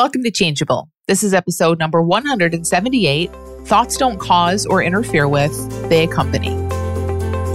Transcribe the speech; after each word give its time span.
Welcome 0.00 0.22
to 0.22 0.30
Changeable. 0.30 0.88
This 1.08 1.22
is 1.22 1.34
episode 1.34 1.78
number 1.78 2.00
178 2.00 3.30
Thoughts 3.66 3.98
Don't 3.98 4.18
Cause 4.18 4.64
or 4.64 4.82
Interfere 4.82 5.28
with, 5.28 5.52
They 5.90 6.04
Accompany. 6.04 6.52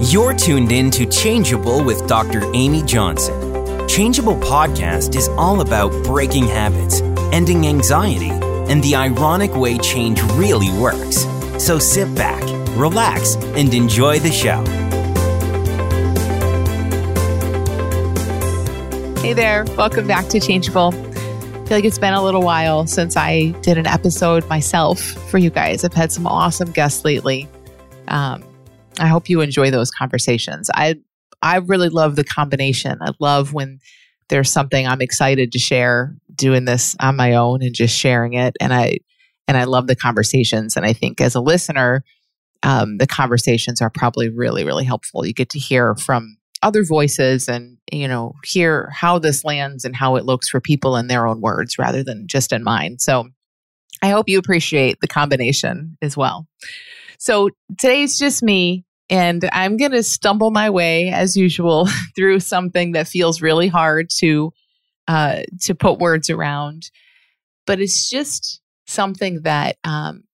You're 0.00 0.32
tuned 0.32 0.70
in 0.70 0.92
to 0.92 1.06
Changeable 1.06 1.82
with 1.82 2.06
Dr. 2.06 2.48
Amy 2.54 2.84
Johnson. 2.84 3.88
Changeable 3.88 4.36
podcast 4.36 5.16
is 5.16 5.26
all 5.30 5.60
about 5.60 5.90
breaking 6.04 6.46
habits, 6.46 7.00
ending 7.32 7.66
anxiety, 7.66 8.30
and 8.30 8.80
the 8.80 8.94
ironic 8.94 9.52
way 9.56 9.76
change 9.78 10.22
really 10.34 10.70
works. 10.78 11.26
So 11.58 11.80
sit 11.80 12.14
back, 12.14 12.44
relax, 12.76 13.34
and 13.34 13.74
enjoy 13.74 14.20
the 14.20 14.30
show. 14.30 14.62
Hey 19.20 19.32
there, 19.32 19.64
welcome 19.76 20.06
back 20.06 20.28
to 20.28 20.38
Changeable. 20.38 20.94
Feel 21.66 21.78
like 21.78 21.84
it's 21.84 21.98
been 21.98 22.14
a 22.14 22.22
little 22.22 22.42
while 22.42 22.86
since 22.86 23.16
I 23.16 23.50
did 23.62 23.76
an 23.76 23.88
episode 23.88 24.48
myself 24.48 25.00
for 25.00 25.38
you 25.38 25.50
guys. 25.50 25.82
I've 25.82 25.92
had 25.92 26.12
some 26.12 26.24
awesome 26.24 26.70
guests 26.70 27.04
lately. 27.04 27.48
Um, 28.06 28.44
I 29.00 29.08
hope 29.08 29.28
you 29.28 29.40
enjoy 29.40 29.72
those 29.72 29.90
conversations. 29.90 30.70
I 30.72 31.00
I 31.42 31.56
really 31.56 31.88
love 31.88 32.14
the 32.14 32.22
combination. 32.22 32.98
I 33.00 33.10
love 33.18 33.52
when 33.52 33.80
there's 34.28 34.48
something 34.48 34.86
I'm 34.86 35.02
excited 35.02 35.50
to 35.50 35.58
share 35.58 36.14
doing 36.32 36.66
this 36.66 36.94
on 37.00 37.16
my 37.16 37.34
own 37.34 37.64
and 37.64 37.74
just 37.74 37.98
sharing 37.98 38.34
it. 38.34 38.54
And 38.60 38.72
I 38.72 38.98
and 39.48 39.56
I 39.56 39.64
love 39.64 39.88
the 39.88 39.96
conversations. 39.96 40.76
And 40.76 40.86
I 40.86 40.92
think 40.92 41.20
as 41.20 41.34
a 41.34 41.40
listener, 41.40 42.04
um, 42.62 42.98
the 42.98 43.08
conversations 43.08 43.82
are 43.82 43.90
probably 43.90 44.28
really 44.28 44.62
really 44.62 44.84
helpful. 44.84 45.26
You 45.26 45.32
get 45.32 45.50
to 45.50 45.58
hear 45.58 45.96
from 45.96 46.36
other 46.66 46.84
voices 46.84 47.48
and 47.48 47.78
you 47.92 48.08
know 48.08 48.34
hear 48.44 48.90
how 48.92 49.18
this 49.18 49.44
lands 49.44 49.84
and 49.84 49.94
how 49.94 50.16
it 50.16 50.24
looks 50.24 50.48
for 50.48 50.60
people 50.60 50.96
in 50.96 51.06
their 51.06 51.26
own 51.26 51.40
words 51.40 51.78
rather 51.78 52.02
than 52.02 52.26
just 52.26 52.52
in 52.52 52.62
mine. 52.62 52.98
So 52.98 53.28
i 54.02 54.10
hope 54.10 54.28
you 54.28 54.38
appreciate 54.38 54.98
the 55.00 55.08
combination 55.08 55.96
as 56.02 56.16
well. 56.16 56.46
So 57.18 57.50
today's 57.78 58.18
just 58.18 58.42
me 58.42 58.84
and 59.08 59.48
i'm 59.52 59.76
going 59.76 59.92
to 59.92 60.02
stumble 60.02 60.50
my 60.50 60.68
way 60.68 61.10
as 61.10 61.36
usual 61.36 61.88
through 62.16 62.40
something 62.40 62.92
that 62.92 63.06
feels 63.06 63.40
really 63.40 63.68
hard 63.68 64.10
to 64.18 64.52
uh, 65.08 65.42
to 65.60 65.74
put 65.74 66.00
words 66.00 66.30
around. 66.30 66.90
But 67.66 67.80
it's 67.80 68.10
just 68.10 68.60
something 68.86 69.42
that 69.42 69.76
um, 69.84 70.24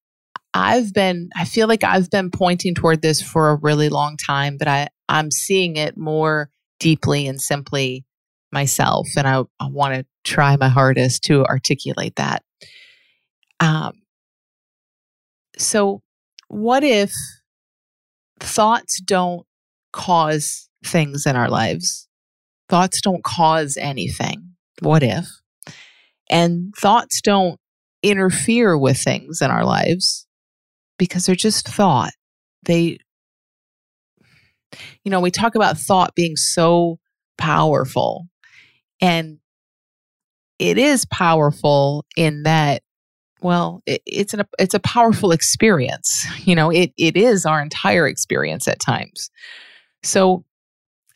I've 0.54 0.92
been, 0.92 1.30
I 1.36 1.44
feel 1.44 1.68
like 1.68 1.84
I've 1.84 2.10
been 2.10 2.30
pointing 2.30 2.74
toward 2.74 3.02
this 3.02 3.22
for 3.22 3.50
a 3.50 3.56
really 3.56 3.88
long 3.88 4.16
time, 4.16 4.56
but 4.58 4.68
I, 4.68 4.88
I'm 5.12 5.30
seeing 5.30 5.76
it 5.76 5.96
more 5.98 6.48
deeply 6.80 7.26
and 7.26 7.40
simply 7.40 8.06
myself. 8.50 9.06
And 9.16 9.28
I, 9.28 9.42
I 9.60 9.68
want 9.68 9.94
to 9.94 10.06
try 10.24 10.56
my 10.56 10.68
hardest 10.68 11.22
to 11.24 11.44
articulate 11.44 12.16
that. 12.16 12.42
Um, 13.60 13.92
so, 15.58 16.00
what 16.48 16.82
if 16.82 17.12
thoughts 18.40 19.00
don't 19.02 19.46
cause 19.92 20.70
things 20.84 21.26
in 21.26 21.36
our 21.36 21.50
lives? 21.50 22.08
Thoughts 22.70 23.02
don't 23.02 23.22
cause 23.22 23.76
anything. 23.78 24.54
What 24.80 25.02
if? 25.02 25.26
And 26.30 26.72
thoughts 26.74 27.20
don't 27.20 27.60
interfere 28.02 28.78
with 28.78 28.96
things 28.96 29.42
in 29.42 29.50
our 29.50 29.64
lives 29.64 30.26
because 30.98 31.26
they're 31.26 31.34
just 31.34 31.68
thought. 31.68 32.12
They, 32.64 32.98
you 35.04 35.10
know, 35.10 35.20
we 35.20 35.30
talk 35.30 35.54
about 35.54 35.78
thought 35.78 36.14
being 36.14 36.36
so 36.36 36.98
powerful, 37.38 38.26
and 39.00 39.38
it 40.58 40.78
is 40.78 41.04
powerful 41.06 42.04
in 42.16 42.44
that. 42.44 42.82
Well, 43.40 43.82
it, 43.86 44.02
it's 44.06 44.34
an 44.34 44.44
it's 44.58 44.74
a 44.74 44.80
powerful 44.80 45.32
experience. 45.32 46.26
You 46.44 46.56
know, 46.56 46.70
it 46.70 46.92
it 46.98 47.16
is 47.16 47.46
our 47.46 47.62
entire 47.62 48.08
experience 48.08 48.66
at 48.66 48.80
times. 48.80 49.30
So 50.02 50.44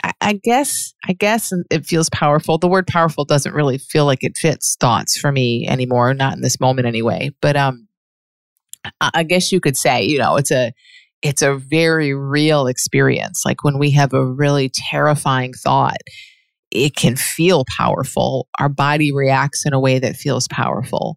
I, 0.03 0.13
I 0.21 0.41
guess 0.43 0.95
I 1.07 1.13
guess 1.15 1.53
it 1.71 1.85
feels 1.87 2.09
powerful. 2.11 2.59
The 2.59 2.69
word 2.69 2.87
powerful 2.87 3.25
doesn't 3.25 3.55
really 3.55 3.79
feel 3.79 4.05
like 4.07 4.23
it 4.23 4.37
fits 4.37 4.77
thoughts 4.79 5.19
for 5.19 5.33
me 5.33 5.67
anymore, 5.67 6.15
not 6.15 6.35
in 6.35 6.43
this 6.43 6.61
moment 6.61 6.87
anyway. 6.87 7.31
But 7.41 7.57
um 7.57 7.89
I 9.01 9.25
guess 9.25 9.51
you 9.53 9.61
could 9.61 9.77
say, 9.77 10.05
you 10.05 10.19
know, 10.19 10.37
it's 10.37 10.51
a 10.51 10.73
it's 11.23 11.43
a 11.43 11.57
very 11.57 12.15
real 12.15 12.67
experience. 12.67 13.43
Like 13.45 13.65
when 13.65 13.79
we 13.79 13.91
have 13.93 14.13
a 14.13 14.25
really 14.25 14.71
terrifying 14.73 15.53
thought, 15.53 15.99
it 16.71 16.95
can 16.95 17.17
feel 17.17 17.65
powerful. 17.77 18.49
Our 18.59 18.69
body 18.69 19.13
reacts 19.15 19.65
in 19.65 19.73
a 19.73 19.81
way 19.81 19.99
that 19.99 20.17
feels 20.17 20.49
powerful. 20.49 21.17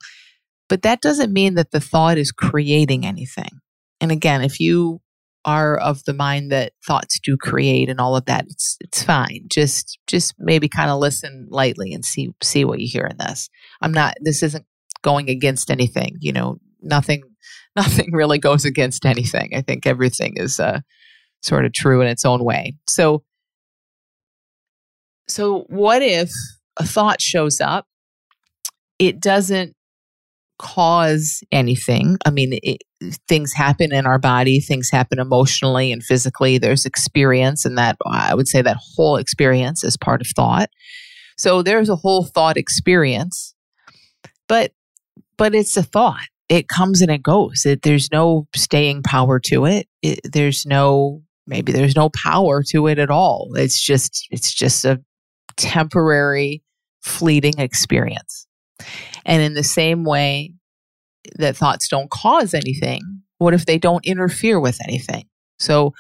But 0.68 0.84
that 0.84 1.02
doesn't 1.02 1.34
mean 1.34 1.56
that 1.56 1.72
the 1.72 1.80
thought 1.80 2.18
is 2.18 2.32
creating 2.32 3.06
anything. 3.06 3.50
And 4.00 4.12
again, 4.12 4.42
if 4.42 4.60
you 4.60 5.02
are 5.46 5.78
of 5.78 6.04
the 6.04 6.14
mind 6.14 6.52
that 6.52 6.74
thoughts 6.86 7.20
do 7.20 7.36
create 7.38 7.90
and 7.90 8.00
all 8.00 8.16
of 8.16 8.26
that, 8.26 8.46
it's 8.48 8.78
it's 8.82 9.04
fine. 9.04 9.46
Just 9.50 9.98
just 10.06 10.36
maybe 10.38 10.70
kind 10.70 10.92
of 10.92 11.00
listen 11.00 11.48
lightly 11.50 11.94
and 11.94 12.06
see 12.06 12.30
see 12.44 12.66
what 12.66 12.80
you 12.80 12.88
hear 12.88 13.06
in 13.06 13.18
this. 13.18 13.50
I'm 13.82 13.92
not 13.92 14.16
this 14.22 14.44
isn't 14.44 14.66
going 15.02 15.30
against 15.30 15.72
anything, 15.72 16.18
you 16.20 16.32
know, 16.32 16.60
nothing 16.82 17.24
nothing 17.76 18.12
really 18.12 18.38
goes 18.38 18.66
against 18.66 19.06
anything. 19.06 19.52
I 19.56 19.62
think 19.62 19.86
everything 19.86 20.34
is 20.36 20.60
uh, 20.60 20.82
sort 21.42 21.66
of 21.66 21.74
true 21.74 22.02
in 22.02 22.08
its 22.08 22.26
own 22.26 22.44
way. 22.44 22.76
So, 22.88 23.24
so 25.28 25.66
what 25.70 26.02
if 26.02 26.32
a 26.78 26.86
thought 26.86 27.22
shows 27.22 27.62
up? 27.62 27.86
It 28.98 29.22
doesn't 29.22 29.76
cause 30.58 31.42
anything. 31.52 32.18
I 32.26 32.32
mean, 32.32 32.60
it, 32.62 32.82
things 33.28 33.54
happen 33.54 33.94
in 33.94 34.06
our 34.06 34.20
body, 34.20 34.60
things 34.60 34.90
happen 34.92 35.20
emotionally 35.20 35.92
and 35.92 36.04
physically. 36.04 36.58
There's 36.58 36.86
experience, 36.86 37.66
and 37.66 37.78
that 37.78 37.98
I 38.06 38.36
would 38.36 38.48
say 38.48 38.62
that 38.62 38.78
whole 38.96 39.16
experience 39.16 39.84
is 39.84 39.98
part 39.98 40.22
of 40.22 40.28
thought. 40.28 40.70
So 41.38 41.62
there's 41.62 41.90
a 41.90 41.96
whole 41.96 42.26
thought 42.26 42.58
experience, 42.58 43.56
but 44.48 44.74
but 45.38 45.56
it's 45.56 45.78
a 45.78 45.84
thought 45.84 46.28
it 46.50 46.68
comes 46.68 47.02
and 47.02 47.12
it 47.12 47.22
goes. 47.22 47.66
It, 47.66 47.84
there's 47.84 48.12
no 48.12 48.48
staying 48.56 49.04
power 49.04 49.40
to 49.46 49.66
it. 49.66 49.88
it. 50.02 50.20
There's 50.24 50.66
no 50.66 51.22
maybe 51.48 51.72
there's 51.72 51.96
no 51.96 52.10
power 52.10 52.64
to 52.70 52.88
it 52.88 53.00
at 53.00 53.12
all. 53.12 53.52
It's 53.56 53.80
just 53.80 54.28
it's 54.32 54.54
just 54.54 54.84
a 54.84 55.02
temporary 55.56 56.64
fleeting 57.02 57.60
experience. 57.60 58.48
And 59.26 59.42
in 59.42 59.54
the 59.54 59.64
same 59.64 60.04
way 60.04 60.54
that 61.38 61.56
thoughts 61.56 61.88
don't 61.88 62.10
cause 62.10 62.54
anything, 62.54 63.02
what 63.38 63.54
if 63.54 63.66
they 63.66 63.78
don't 63.78 64.06
interfere 64.06 64.60
with 64.60 64.80
anything? 64.84 65.26
So 65.60 65.94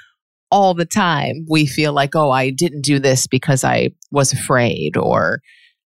all 0.52 0.74
the 0.74 0.86
time 0.86 1.46
we 1.48 1.68
feel 1.68 1.94
like, 1.94 2.16
oh, 2.16 2.32
I 2.32 2.50
didn't 2.50 2.82
do 2.82 3.00
this 3.00 3.28
because 3.28 3.64
I 3.64 3.92
was 4.12 4.34
afraid, 4.34 4.98
or 4.98 5.42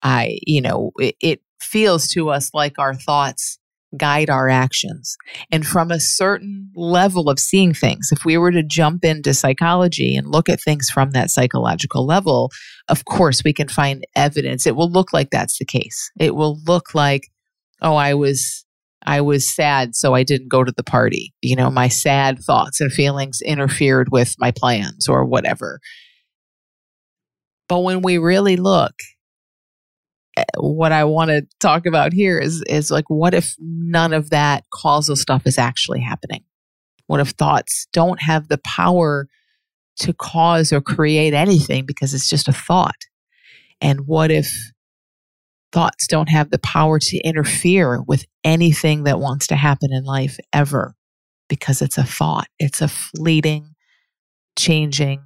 I, 0.03 0.39
you 0.47 0.63
know, 0.63 0.93
it, 0.97 1.17
it 1.21 1.41
feels 1.61 2.09
to 2.09 2.31
us 2.31 2.51
like 2.55 2.79
our 2.79 2.95
thoughts 2.95 3.59
guide 3.97 4.31
our 4.31 4.49
actions. 4.49 5.17
And 5.51 5.67
from 5.67 5.91
a 5.91 6.01
certain 6.01 6.71
level 6.75 7.29
of 7.29 7.39
seeing 7.39 7.75
things, 7.75 8.11
if 8.13 8.25
we 8.25 8.37
were 8.37 8.53
to 8.53 8.63
jump 8.63 9.05
into 9.05 9.35
psychology 9.35 10.17
and 10.17 10.29
look 10.29 10.49
at 10.49 10.61
things 10.61 10.89
from 10.93 11.11
that 11.11 11.31
psychological 11.31 12.07
level, 12.07 12.51
of 12.89 13.05
course, 13.05 13.43
we 13.45 13.53
can 13.53 13.69
find 13.69 14.07
evidence. 14.15 14.67
It 14.67 14.77
will 14.77 14.91
look 14.91 15.13
like 15.13 15.31
that's 15.31 15.59
the 15.59 15.65
case. 15.65 16.11
It 16.19 16.35
will 16.35 16.59
look 16.67 16.95
like, 16.95 17.29
oh, 17.83 17.97
I 17.97 18.15
was. 18.15 18.65
I 19.09 19.21
was 19.21 19.49
sad, 19.49 19.95
so 19.95 20.15
I 20.15 20.25
didn't 20.25 20.49
go 20.49 20.65
to 20.65 20.73
the 20.77 20.83
party. 20.83 21.33
You 21.41 21.55
know, 21.55 21.71
my 21.71 21.87
sad 21.87 22.41
thoughts 22.41 22.81
and 22.81 22.91
feelings 22.91 23.41
interfered 23.41 24.09
with 24.11 24.35
my 24.39 24.51
plans 24.51 25.09
or 25.09 25.25
whatever. 25.25 25.79
But 27.69 27.81
when 27.81 28.03
we 28.03 28.19
really 28.19 28.57
look 28.57 28.95
what 30.59 30.93
I 30.93 31.05
want 31.05 31.31
to 31.31 31.47
talk 31.61 31.87
about 31.87 32.13
here 32.13 32.39
is 32.39 32.63
is 32.69 32.91
like 32.91 33.09
what 33.09 33.35
if 33.35 33.55
none 33.59 34.13
of 34.13 34.31
that 34.31 34.65
causal 34.73 35.17
stuff 35.17 35.47
is 35.47 35.59
actually 35.59 36.01
happening? 36.01 36.45
What 37.07 37.21
if 37.21 37.31
thoughts 37.31 37.87
don't 37.93 38.21
have 38.23 38.49
the 38.49 38.59
power 38.59 39.29
to 40.01 40.13
cause 40.13 40.73
or 40.73 40.81
create 40.81 41.33
anything 41.33 41.87
because 41.87 42.13
it's 42.13 42.29
just 42.29 42.49
a 42.49 42.53
thought? 42.53 43.07
And 43.81 44.07
what 44.07 44.31
if 44.31 44.53
thoughts 45.73 46.07
don't 46.07 46.29
have 46.29 46.51
the 46.51 46.59
power 46.59 46.99
to 46.99 47.19
interfere 47.19 48.03
with 48.03 48.25
anything 48.45 49.05
that 49.05 49.21
wants 49.21 49.47
to 49.49 49.57
happen 49.57 49.93
in 49.93 50.05
life 50.05 50.39
ever 50.53 50.95
because 51.49 51.81
it's 51.81 51.99
a 51.99 52.05
thought? 52.05 52.49
It's 52.59 52.83
a 52.83 52.89
fleeting, 52.89 53.75
changing, 54.59 55.23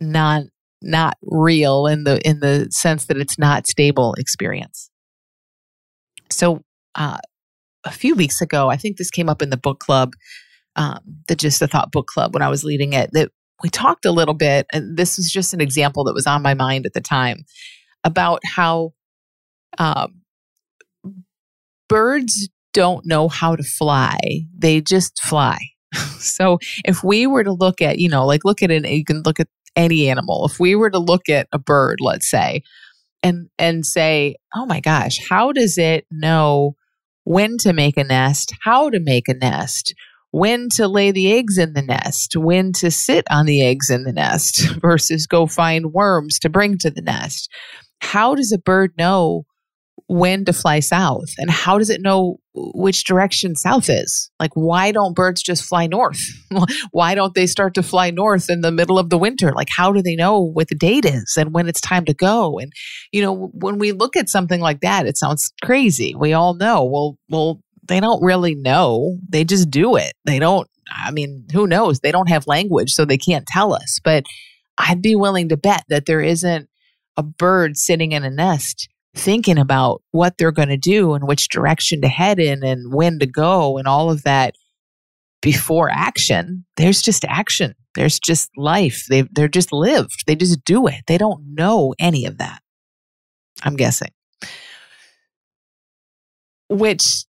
non 0.00 0.50
not 0.82 1.16
real 1.22 1.86
in 1.86 2.04
the 2.04 2.20
in 2.26 2.40
the 2.40 2.68
sense 2.70 3.06
that 3.06 3.16
it's 3.16 3.38
not 3.38 3.66
stable 3.66 4.14
experience. 4.14 4.90
So 6.30 6.62
uh, 6.94 7.18
a 7.84 7.90
few 7.90 8.14
weeks 8.14 8.40
ago, 8.40 8.68
I 8.68 8.76
think 8.76 8.96
this 8.96 9.10
came 9.10 9.28
up 9.28 9.42
in 9.42 9.50
the 9.50 9.56
book 9.56 9.80
club, 9.80 10.14
um, 10.76 11.00
the 11.28 11.36
Just 11.36 11.62
a 11.62 11.66
Thought 11.66 11.92
book 11.92 12.06
club 12.06 12.34
when 12.34 12.42
I 12.42 12.48
was 12.48 12.64
leading 12.64 12.92
it. 12.92 13.10
That 13.12 13.30
we 13.62 13.68
talked 13.68 14.04
a 14.04 14.12
little 14.12 14.34
bit, 14.34 14.66
and 14.72 14.96
this 14.96 15.18
is 15.18 15.30
just 15.30 15.52
an 15.54 15.60
example 15.60 16.04
that 16.04 16.14
was 16.14 16.26
on 16.26 16.42
my 16.42 16.54
mind 16.54 16.86
at 16.86 16.92
the 16.92 17.00
time 17.00 17.44
about 18.04 18.40
how 18.44 18.92
um, 19.78 20.22
birds 21.88 22.48
don't 22.72 23.04
know 23.04 23.28
how 23.28 23.56
to 23.56 23.62
fly, 23.62 24.18
they 24.56 24.80
just 24.80 25.20
fly. 25.22 25.58
so 26.18 26.58
if 26.84 27.02
we 27.02 27.26
were 27.26 27.44
to 27.44 27.52
look 27.52 27.82
at, 27.82 27.98
you 27.98 28.08
know, 28.08 28.24
like 28.24 28.44
look 28.44 28.62
at 28.62 28.70
an, 28.70 28.84
you 28.84 29.04
can 29.04 29.22
look 29.22 29.40
at 29.40 29.48
any 29.76 30.08
animal. 30.08 30.46
If 30.46 30.58
we 30.60 30.74
were 30.74 30.90
to 30.90 30.98
look 30.98 31.28
at 31.28 31.48
a 31.52 31.58
bird, 31.58 31.98
let's 32.00 32.30
say, 32.30 32.62
and 33.22 33.48
and 33.58 33.84
say, 33.84 34.36
"Oh 34.54 34.66
my 34.66 34.80
gosh, 34.80 35.18
how 35.28 35.52
does 35.52 35.78
it 35.78 36.06
know 36.10 36.74
when 37.24 37.58
to 37.58 37.72
make 37.72 37.96
a 37.96 38.04
nest, 38.04 38.52
how 38.62 38.90
to 38.90 39.00
make 39.00 39.28
a 39.28 39.34
nest, 39.34 39.94
when 40.30 40.68
to 40.70 40.88
lay 40.88 41.10
the 41.10 41.32
eggs 41.32 41.58
in 41.58 41.74
the 41.74 41.82
nest, 41.82 42.36
when 42.36 42.72
to 42.74 42.90
sit 42.90 43.24
on 43.30 43.46
the 43.46 43.62
eggs 43.62 43.90
in 43.90 44.04
the 44.04 44.12
nest 44.12 44.68
versus 44.80 45.26
go 45.26 45.46
find 45.46 45.92
worms 45.92 46.38
to 46.40 46.48
bring 46.48 46.78
to 46.78 46.90
the 46.90 47.02
nest?" 47.02 47.50
How 48.02 48.34
does 48.34 48.50
a 48.50 48.58
bird 48.58 48.92
know 48.96 49.44
when 50.10 50.44
to 50.44 50.52
fly 50.52 50.80
south 50.80 51.28
and 51.38 51.48
how 51.48 51.78
does 51.78 51.88
it 51.88 52.02
know 52.02 52.40
which 52.52 53.04
direction 53.04 53.54
south 53.54 53.88
is? 53.88 54.28
Like 54.40 54.50
why 54.54 54.90
don't 54.90 55.14
birds 55.14 55.40
just 55.40 55.64
fly 55.64 55.86
north? 55.86 56.18
Why 56.90 57.14
don't 57.14 57.32
they 57.34 57.46
start 57.46 57.74
to 57.74 57.82
fly 57.82 58.10
north 58.10 58.50
in 58.50 58.60
the 58.60 58.72
middle 58.72 58.98
of 58.98 59.08
the 59.08 59.18
winter? 59.18 59.52
Like 59.52 59.68
how 59.70 59.92
do 59.92 60.02
they 60.02 60.16
know 60.16 60.40
what 60.40 60.66
the 60.66 60.74
date 60.74 61.04
is 61.04 61.36
and 61.38 61.54
when 61.54 61.68
it's 61.68 61.80
time 61.80 62.04
to 62.06 62.14
go? 62.14 62.58
And 62.58 62.72
you 63.12 63.22
know 63.22 63.50
when 63.52 63.78
we 63.78 63.92
look 63.92 64.16
at 64.16 64.28
something 64.28 64.60
like 64.60 64.80
that 64.80 65.06
it 65.06 65.16
sounds 65.16 65.52
crazy. 65.62 66.12
We 66.16 66.32
all 66.32 66.54
know. 66.54 66.84
Well 66.84 67.16
well 67.28 67.60
they 67.86 68.00
don't 68.00 68.22
really 68.22 68.56
know. 68.56 69.16
They 69.28 69.44
just 69.44 69.70
do 69.70 69.94
it. 69.94 70.14
They 70.24 70.40
don't 70.40 70.68
i 70.92 71.12
mean 71.12 71.46
who 71.52 71.68
knows? 71.68 72.00
They 72.00 72.10
don't 72.10 72.28
have 72.28 72.48
language 72.48 72.90
so 72.90 73.04
they 73.04 73.18
can't 73.18 73.46
tell 73.46 73.72
us. 73.72 74.00
But 74.02 74.24
i'd 74.76 75.02
be 75.02 75.14
willing 75.14 75.50
to 75.50 75.56
bet 75.56 75.84
that 75.88 76.06
there 76.06 76.20
isn't 76.20 76.68
a 77.16 77.22
bird 77.22 77.76
sitting 77.76 78.10
in 78.10 78.24
a 78.24 78.30
nest 78.30 78.88
thinking 79.14 79.58
about 79.58 80.02
what 80.12 80.38
they're 80.38 80.52
going 80.52 80.68
to 80.68 80.76
do 80.76 81.14
and 81.14 81.26
which 81.26 81.48
direction 81.48 82.00
to 82.00 82.08
head 82.08 82.38
in 82.38 82.62
and 82.64 82.92
when 82.92 83.18
to 83.18 83.26
go 83.26 83.76
and 83.78 83.88
all 83.88 84.10
of 84.10 84.22
that 84.22 84.54
before 85.42 85.90
action. 85.90 86.64
There's 86.76 87.02
just 87.02 87.24
action. 87.24 87.74
There's 87.94 88.18
just 88.20 88.50
life. 88.56 89.04
They 89.08 89.22
they're 89.32 89.48
just 89.48 89.72
lived. 89.72 90.24
They 90.26 90.36
just 90.36 90.64
do 90.64 90.86
it. 90.86 91.02
They 91.06 91.18
don't 91.18 91.54
know 91.54 91.94
any 91.98 92.26
of 92.26 92.38
that 92.38 92.60
i'm 93.62 93.76
guessing. 93.76 94.10
Which 96.68 97.24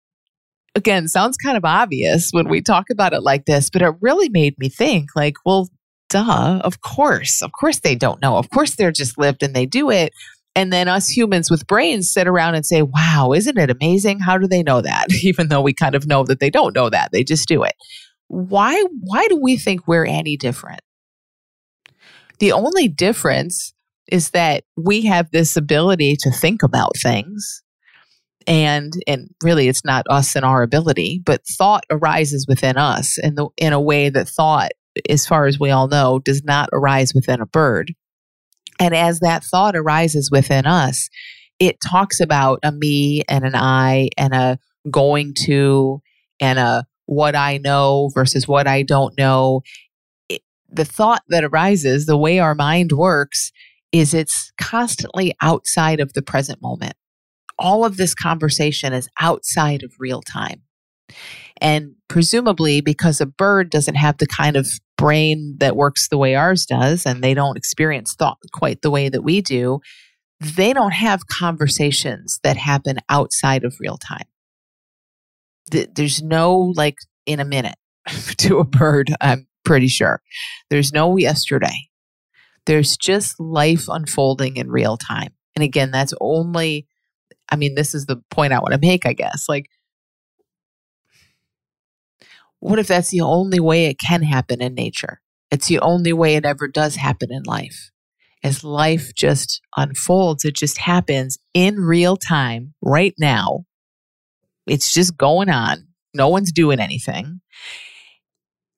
again 0.74 1.08
sounds 1.08 1.36
kind 1.36 1.56
of 1.56 1.64
obvious 1.64 2.28
when 2.32 2.48
we 2.48 2.60
talk 2.60 2.84
about 2.90 3.12
it 3.12 3.22
like 3.22 3.46
this 3.46 3.70
but 3.70 3.82
it 3.82 3.94
really 4.00 4.28
made 4.28 4.54
me 4.58 4.68
think 4.68 5.10
like 5.16 5.34
well 5.44 5.68
duh 6.10 6.60
of 6.64 6.80
course. 6.80 7.42
Of 7.42 7.52
course 7.52 7.80
they 7.80 7.94
don't 7.94 8.22
know. 8.22 8.36
Of 8.36 8.50
course 8.50 8.74
they're 8.74 8.92
just 8.92 9.18
lived 9.18 9.42
and 9.42 9.54
they 9.54 9.66
do 9.66 9.90
it 9.90 10.12
and 10.58 10.72
then 10.72 10.88
us 10.88 11.08
humans 11.08 11.52
with 11.52 11.68
brains 11.68 12.10
sit 12.12 12.26
around 12.26 12.56
and 12.56 12.66
say, 12.66 12.82
wow, 12.82 13.30
isn't 13.32 13.56
it 13.56 13.70
amazing? 13.70 14.18
How 14.18 14.36
do 14.38 14.48
they 14.48 14.64
know 14.64 14.80
that? 14.80 15.06
Even 15.22 15.46
though 15.46 15.60
we 15.60 15.72
kind 15.72 15.94
of 15.94 16.08
know 16.08 16.24
that 16.24 16.40
they 16.40 16.50
don't 16.50 16.74
know 16.74 16.90
that. 16.90 17.12
They 17.12 17.22
just 17.22 17.46
do 17.46 17.62
it. 17.62 17.76
Why, 18.26 18.84
why 19.02 19.28
do 19.28 19.40
we 19.40 19.56
think 19.56 19.86
we're 19.86 20.04
any 20.04 20.36
different? 20.36 20.80
The 22.40 22.50
only 22.50 22.88
difference 22.88 23.72
is 24.10 24.30
that 24.30 24.64
we 24.76 25.06
have 25.06 25.30
this 25.30 25.56
ability 25.56 26.16
to 26.22 26.32
think 26.32 26.64
about 26.64 26.96
things. 27.00 27.62
And, 28.48 28.92
and 29.06 29.30
really 29.44 29.68
it's 29.68 29.84
not 29.84 30.06
us 30.10 30.34
and 30.34 30.44
our 30.44 30.64
ability, 30.64 31.22
but 31.24 31.46
thought 31.56 31.84
arises 31.88 32.46
within 32.48 32.76
us 32.76 33.16
in 33.16 33.36
the, 33.36 33.48
in 33.58 33.72
a 33.72 33.80
way 33.80 34.08
that 34.08 34.28
thought, 34.28 34.72
as 35.08 35.24
far 35.24 35.46
as 35.46 35.60
we 35.60 35.70
all 35.70 35.86
know, 35.86 36.18
does 36.18 36.42
not 36.42 36.68
arise 36.72 37.14
within 37.14 37.40
a 37.40 37.46
bird. 37.46 37.94
And 38.78 38.94
as 38.94 39.20
that 39.20 39.44
thought 39.44 39.76
arises 39.76 40.30
within 40.30 40.66
us, 40.66 41.08
it 41.58 41.76
talks 41.80 42.20
about 42.20 42.60
a 42.62 42.72
me 42.72 43.22
and 43.28 43.44
an 43.44 43.54
I 43.54 44.10
and 44.16 44.34
a 44.34 44.58
going 44.90 45.34
to 45.44 46.00
and 46.40 46.58
a 46.58 46.86
what 47.06 47.34
I 47.34 47.58
know 47.58 48.10
versus 48.14 48.46
what 48.46 48.66
I 48.66 48.82
don't 48.82 49.16
know. 49.18 49.62
It, 50.28 50.42
the 50.68 50.84
thought 50.84 51.22
that 51.28 51.44
arises, 51.44 52.06
the 52.06 52.18
way 52.18 52.38
our 52.38 52.54
mind 52.54 52.92
works, 52.92 53.50
is 53.92 54.14
it's 54.14 54.52
constantly 54.60 55.34
outside 55.40 56.00
of 56.00 56.12
the 56.12 56.22
present 56.22 56.60
moment. 56.62 56.94
All 57.58 57.84
of 57.84 57.96
this 57.96 58.14
conversation 58.14 58.92
is 58.92 59.08
outside 59.18 59.82
of 59.82 59.92
real 59.98 60.20
time. 60.22 60.62
And 61.60 61.94
presumably, 62.08 62.80
because 62.80 63.20
a 63.20 63.26
bird 63.26 63.70
doesn't 63.70 63.96
have 63.96 64.18
the 64.18 64.26
kind 64.26 64.56
of 64.56 64.68
brain 64.96 65.56
that 65.58 65.76
works 65.76 66.08
the 66.08 66.18
way 66.18 66.34
ours 66.34 66.66
does, 66.66 67.06
and 67.06 67.22
they 67.22 67.34
don't 67.34 67.56
experience 67.56 68.14
thought 68.14 68.38
quite 68.52 68.82
the 68.82 68.90
way 68.90 69.08
that 69.08 69.22
we 69.22 69.40
do, 69.40 69.80
they 70.40 70.72
don't 70.72 70.92
have 70.92 71.26
conversations 71.26 72.38
that 72.42 72.56
happen 72.56 72.98
outside 73.08 73.64
of 73.64 73.76
real 73.80 73.98
time. 73.98 74.26
There's 75.70 76.22
no 76.22 76.72
like 76.76 76.96
in 77.26 77.40
a 77.40 77.44
minute 77.44 77.76
to 78.38 78.58
a 78.58 78.64
bird, 78.64 79.12
I'm 79.20 79.46
pretty 79.64 79.88
sure. 79.88 80.22
There's 80.70 80.92
no 80.92 81.16
yesterday. 81.16 81.88
There's 82.66 82.96
just 82.96 83.38
life 83.40 83.86
unfolding 83.88 84.56
in 84.56 84.70
real 84.70 84.96
time. 84.96 85.32
And 85.54 85.62
again, 85.62 85.90
that's 85.90 86.14
only, 86.20 86.86
I 87.50 87.56
mean, 87.56 87.74
this 87.74 87.94
is 87.94 88.06
the 88.06 88.22
point 88.30 88.52
I 88.52 88.60
want 88.60 88.72
to 88.72 88.78
make, 88.80 89.06
I 89.06 89.12
guess. 89.12 89.46
Like, 89.48 89.68
what 92.60 92.78
if 92.78 92.88
that's 92.88 93.10
the 93.10 93.20
only 93.20 93.60
way 93.60 93.86
it 93.86 93.98
can 93.98 94.22
happen 94.22 94.60
in 94.60 94.74
nature? 94.74 95.20
It's 95.50 95.68
the 95.68 95.78
only 95.80 96.12
way 96.12 96.34
it 96.34 96.44
ever 96.44 96.68
does 96.68 96.96
happen 96.96 97.28
in 97.32 97.42
life. 97.44 97.90
As 98.42 98.62
life 98.62 99.14
just 99.14 99.60
unfolds, 99.76 100.44
it 100.44 100.54
just 100.54 100.78
happens 100.78 101.38
in 101.54 101.76
real 101.76 102.16
time 102.16 102.74
right 102.82 103.14
now. 103.18 103.64
It's 104.66 104.92
just 104.92 105.16
going 105.16 105.48
on. 105.48 105.88
No 106.14 106.28
one's 106.28 106.52
doing 106.52 106.80
anything. 106.80 107.40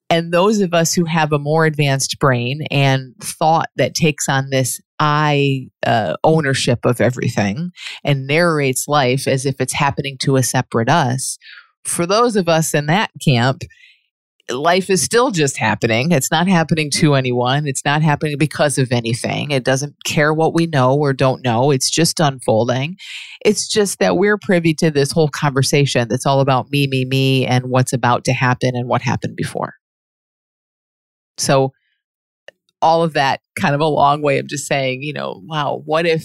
And 0.08 0.32
those 0.32 0.60
of 0.60 0.74
us 0.74 0.92
who 0.92 1.04
have 1.04 1.32
a 1.32 1.38
more 1.38 1.66
advanced 1.66 2.18
brain 2.18 2.62
and 2.70 3.14
thought 3.22 3.68
that 3.76 3.94
takes 3.94 4.28
on 4.28 4.50
this 4.50 4.80
I 4.98 5.68
uh, 5.86 6.16
ownership 6.24 6.80
of 6.84 7.00
everything 7.00 7.70
and 8.04 8.26
narrates 8.26 8.86
life 8.88 9.26
as 9.26 9.46
if 9.46 9.60
it's 9.60 9.72
happening 9.72 10.18
to 10.22 10.36
a 10.36 10.42
separate 10.42 10.90
us, 10.90 11.38
for 11.84 12.06
those 12.06 12.36
of 12.36 12.48
us 12.48 12.74
in 12.74 12.86
that 12.86 13.10
camp, 13.24 13.62
life 14.50 14.90
is 14.90 15.02
still 15.02 15.30
just 15.30 15.56
happening. 15.56 16.12
It's 16.12 16.30
not 16.30 16.48
happening 16.48 16.90
to 16.92 17.14
anyone. 17.14 17.66
It's 17.66 17.84
not 17.84 18.02
happening 18.02 18.36
because 18.38 18.78
of 18.78 18.92
anything. 18.92 19.50
It 19.50 19.64
doesn't 19.64 19.94
care 20.04 20.32
what 20.34 20.54
we 20.54 20.66
know 20.66 20.96
or 20.96 21.12
don't 21.12 21.44
know. 21.44 21.70
It's 21.70 21.90
just 21.90 22.20
unfolding. 22.20 22.96
It's 23.44 23.68
just 23.68 23.98
that 23.98 24.16
we're 24.16 24.38
privy 24.38 24.74
to 24.74 24.90
this 24.90 25.12
whole 25.12 25.28
conversation 25.28 26.08
that's 26.08 26.26
all 26.26 26.40
about 26.40 26.70
me, 26.70 26.86
me, 26.86 27.04
me, 27.04 27.46
and 27.46 27.66
what's 27.66 27.92
about 27.92 28.24
to 28.24 28.32
happen 28.32 28.74
and 28.74 28.88
what 28.88 29.02
happened 29.02 29.36
before. 29.36 29.74
So, 31.38 31.72
all 32.82 33.02
of 33.02 33.12
that 33.12 33.40
kind 33.58 33.74
of 33.74 33.80
a 33.80 33.86
long 33.86 34.22
way 34.22 34.38
of 34.38 34.46
just 34.46 34.66
saying, 34.66 35.02
you 35.02 35.12
know, 35.12 35.42
wow, 35.44 35.82
what 35.84 36.06
if, 36.06 36.24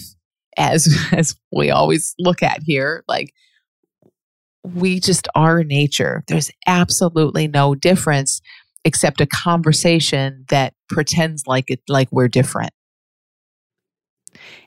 as 0.56 0.88
as 1.12 1.36
we 1.52 1.70
always 1.70 2.14
look 2.18 2.42
at 2.42 2.60
here, 2.64 3.04
like 3.08 3.32
we 4.74 5.00
just 5.00 5.28
are 5.34 5.62
nature. 5.62 6.24
There's 6.26 6.50
absolutely 6.66 7.48
no 7.48 7.74
difference 7.74 8.40
except 8.84 9.20
a 9.20 9.26
conversation 9.26 10.44
that 10.48 10.74
pretends 10.88 11.44
like 11.46 11.64
it 11.68 11.80
like 11.88 12.08
we're 12.10 12.28
different. 12.28 12.72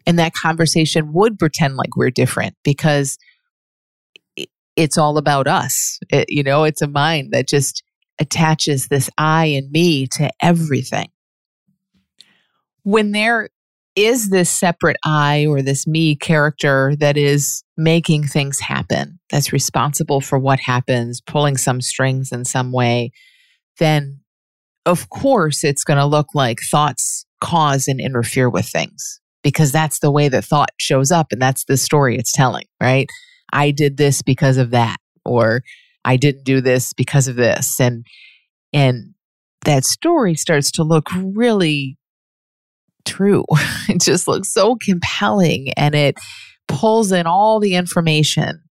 And 0.05 0.17
that 0.19 0.33
conversation 0.33 1.13
would 1.13 1.37
pretend 1.37 1.75
like 1.75 1.95
we're 1.95 2.09
different 2.09 2.55
because 2.63 3.17
it's 4.75 4.97
all 4.97 5.17
about 5.17 5.47
us. 5.47 5.99
It, 6.09 6.25
you 6.29 6.43
know, 6.43 6.63
it's 6.63 6.81
a 6.81 6.87
mind 6.87 7.31
that 7.31 7.47
just 7.47 7.83
attaches 8.19 8.87
this 8.87 9.09
I 9.17 9.45
and 9.47 9.69
me 9.71 10.07
to 10.13 10.29
everything. 10.41 11.09
When 12.83 13.11
there 13.11 13.49
is 13.99 14.29
this 14.29 14.49
separate 14.49 14.95
I 15.03 15.45
or 15.45 15.61
this 15.61 15.85
me 15.85 16.15
character 16.15 16.95
that 16.99 17.17
is 17.17 17.63
making 17.75 18.23
things 18.27 18.59
happen, 18.61 19.19
that's 19.29 19.51
responsible 19.51 20.21
for 20.21 20.39
what 20.39 20.59
happens, 20.61 21.19
pulling 21.19 21.57
some 21.57 21.81
strings 21.81 22.31
in 22.31 22.45
some 22.45 22.71
way, 22.71 23.11
then 23.77 24.21
of 24.85 25.09
course 25.09 25.65
it's 25.65 25.83
going 25.83 25.99
to 25.99 26.05
look 26.05 26.27
like 26.33 26.59
thoughts 26.71 27.25
cause 27.41 27.89
and 27.89 27.99
interfere 27.99 28.49
with 28.49 28.65
things 28.65 29.19
because 29.43 29.71
that's 29.71 29.99
the 29.99 30.11
way 30.11 30.29
that 30.29 30.45
thought 30.45 30.69
shows 30.77 31.11
up 31.11 31.27
and 31.31 31.41
that's 31.41 31.65
the 31.65 31.75
story 31.75 32.17
it's 32.17 32.31
telling, 32.31 32.65
right? 32.81 33.07
I 33.51 33.71
did 33.71 33.97
this 33.97 34.21
because 34.21 34.57
of 34.57 34.71
that 34.71 34.97
or 35.25 35.61
I 36.05 36.15
didn't 36.15 36.45
do 36.45 36.61
this 36.61 36.93
because 36.93 37.27
of 37.27 37.35
this 37.35 37.81
and 37.81 38.05
and 38.71 39.13
that 39.65 39.83
story 39.83 40.35
starts 40.35 40.71
to 40.71 40.83
look 40.83 41.09
really 41.13 41.98
true. 43.05 43.45
it 43.89 44.01
just 44.01 44.27
looks 44.27 44.53
so 44.53 44.75
compelling 44.75 45.73
and 45.77 45.95
it 45.95 46.15
pulls 46.67 47.11
in 47.11 47.25
all 47.27 47.59
the 47.59 47.75
information, 47.75 48.61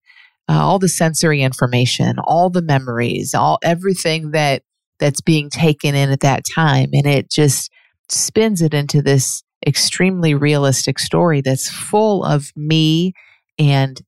uh, 0.49 0.59
all 0.61 0.79
the 0.79 0.89
sensory 0.89 1.43
information, 1.43 2.17
all 2.23 2.51
the 2.51 2.63
memories, 2.63 3.35
all 3.35 3.59
everything 3.63 4.31
that 4.33 4.63
that's 4.99 5.21
being 5.21 5.49
taken 5.49 5.95
in 5.95 6.11
at 6.11 6.21
that 6.21 6.43
time 6.55 6.91
and 6.93 7.07
it 7.07 7.31
just 7.31 7.71
spins 8.09 8.63
it 8.63 8.75
into 8.75 9.03
this 9.03 9.43
extremely 9.67 10.35
realistic 10.35 10.99
story 10.99 11.41
that's 11.41 11.71
full 11.71 12.25
of 12.25 12.53
me 12.57 13.13
and 13.59 14.01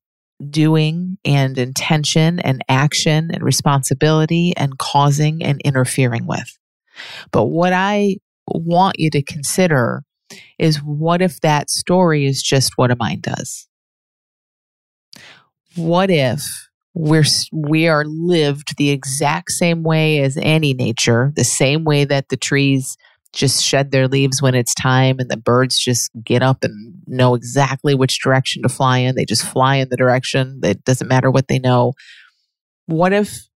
doing 0.49 1.17
and 1.23 1.57
intention 1.57 2.39
and 2.39 2.63
action 2.67 3.29
and 3.31 3.43
responsibility 3.43 4.53
and 4.57 4.77
causing 4.79 5.43
and 5.43 5.61
interfering 5.61 6.25
with. 6.25 6.57
But 7.31 7.45
what 7.45 7.73
I 7.73 8.17
want 8.47 8.99
you 8.99 9.09
to 9.11 9.21
consider 9.21 10.03
is 10.59 10.77
what 10.77 11.21
if 11.21 11.39
that 11.41 11.69
story 11.69 12.25
is 12.25 12.41
just 12.41 12.73
what 12.75 12.91
a 12.91 12.95
mind 12.95 13.23
does? 13.23 13.67
What 15.75 16.09
if 16.09 16.43
we're 16.93 17.23
we 17.53 17.87
are 17.87 18.03
lived 18.05 18.75
the 18.77 18.89
exact 18.89 19.51
same 19.51 19.83
way 19.83 20.19
as 20.19 20.37
any 20.41 20.73
nature, 20.73 21.31
the 21.35 21.43
same 21.43 21.83
way 21.83 22.03
that 22.05 22.29
the 22.29 22.37
trees 22.37 22.97
just 23.33 23.63
shed 23.63 23.91
their 23.91 24.07
leaves 24.07 24.41
when 24.41 24.55
it's 24.55 24.73
time 24.73 25.17
and 25.19 25.29
the 25.29 25.37
birds 25.37 25.79
just 25.79 26.11
get 26.23 26.43
up 26.43 26.63
and 26.63 26.95
know 27.07 27.33
exactly 27.33 27.95
which 27.95 28.21
direction 28.21 28.61
to 28.61 28.69
fly 28.69 28.97
in. 28.97 29.15
They 29.15 29.25
just 29.25 29.45
fly 29.45 29.77
in 29.77 29.87
the 29.89 29.95
direction. 29.95 30.59
It 30.63 30.83
doesn't 30.83 31.07
matter 31.07 31.31
what 31.31 31.47
they 31.47 31.59
know. 31.59 31.93
What 32.87 33.13
if 33.13 33.47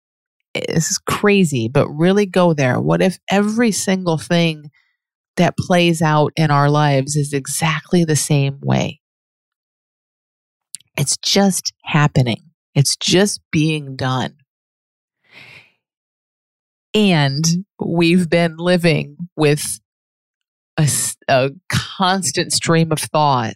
eh, 0.54 0.61
this 0.69 0.93
is 0.93 0.99
crazy, 0.99 1.69
but 1.69 1.88
really 1.88 2.26
go 2.26 2.54
there? 2.54 2.81
What 2.81 3.02
if 3.02 3.19
every 3.28 3.73
single 3.73 4.19
thing 4.19 4.71
that 5.36 5.56
plays 5.56 6.00
out 6.00 6.32
in 6.36 6.50
our 6.50 6.70
lives 6.70 7.16
is 7.16 7.32
exactly 7.32 8.04
the 8.04 8.16
same 8.16 8.60
way? 8.62 9.00
It's 10.96 11.16
just 11.16 11.72
happening. 11.82 12.50
It's 12.74 12.96
just 12.96 13.40
being 13.50 13.96
done. 13.96 14.36
And 16.94 17.44
we've 17.84 18.30
been 18.30 18.56
living 18.56 19.16
with 19.36 19.80
a, 20.76 20.88
a 21.28 21.50
constant 21.68 22.52
stream 22.52 22.92
of 22.92 23.00
thought 23.00 23.54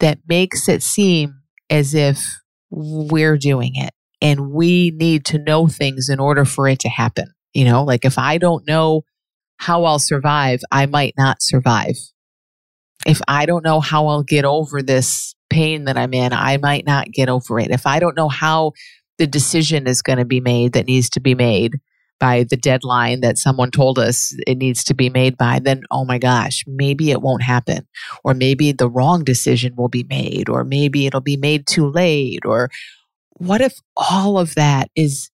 that 0.00 0.18
makes 0.28 0.68
it 0.68 0.82
seem 0.82 1.40
as 1.70 1.94
if 1.94 2.22
we're 2.70 3.38
doing 3.38 3.72
it 3.74 3.92
and 4.20 4.50
we 4.50 4.92
need 4.94 5.24
to 5.26 5.38
know 5.38 5.66
things 5.66 6.08
in 6.08 6.20
order 6.20 6.44
for 6.44 6.68
it 6.68 6.80
to 6.80 6.88
happen. 6.88 7.32
You 7.54 7.64
know, 7.64 7.84
like 7.84 8.04
if 8.04 8.18
I 8.18 8.38
don't 8.38 8.66
know 8.66 9.02
how 9.60 9.84
I'll 9.84 9.98
survive, 9.98 10.60
I 10.72 10.86
might 10.86 11.14
not 11.18 11.42
survive. 11.42 11.96
If 13.06 13.20
I 13.28 13.46
don't 13.46 13.64
know 13.64 13.80
how 13.80 14.06
I'll 14.08 14.22
get 14.22 14.44
over 14.44 14.82
this 14.82 15.34
pain 15.50 15.84
that 15.84 15.96
I'm 15.96 16.14
in, 16.14 16.32
I 16.32 16.56
might 16.56 16.86
not 16.86 17.12
get 17.12 17.28
over 17.28 17.60
it. 17.60 17.70
If 17.70 17.86
I 17.86 18.00
don't 18.00 18.16
know 18.16 18.28
how 18.28 18.72
the 19.18 19.26
decision 19.26 19.86
is 19.86 20.02
going 20.02 20.18
to 20.18 20.24
be 20.24 20.40
made 20.40 20.72
that 20.72 20.86
needs 20.86 21.10
to 21.10 21.20
be 21.20 21.34
made, 21.34 21.78
by 22.20 22.44
the 22.44 22.56
deadline 22.56 23.22
that 23.22 23.38
someone 23.38 23.70
told 23.70 23.98
us 23.98 24.36
it 24.46 24.58
needs 24.58 24.84
to 24.84 24.94
be 24.94 25.08
made 25.08 25.36
by, 25.38 25.58
then 25.58 25.82
oh 25.90 26.04
my 26.04 26.18
gosh, 26.18 26.62
maybe 26.66 27.10
it 27.10 27.22
won't 27.22 27.42
happen. 27.42 27.88
Or 28.22 28.34
maybe 28.34 28.72
the 28.72 28.90
wrong 28.90 29.24
decision 29.24 29.74
will 29.74 29.88
be 29.88 30.04
made, 30.04 30.48
or 30.48 30.62
maybe 30.62 31.06
it'll 31.06 31.22
be 31.22 31.38
made 31.38 31.66
too 31.66 31.90
late. 31.90 32.44
Or 32.44 32.70
what 33.32 33.62
if 33.62 33.80
all 33.96 34.38
of 34.38 34.54
that 34.54 34.90
is 34.94 35.30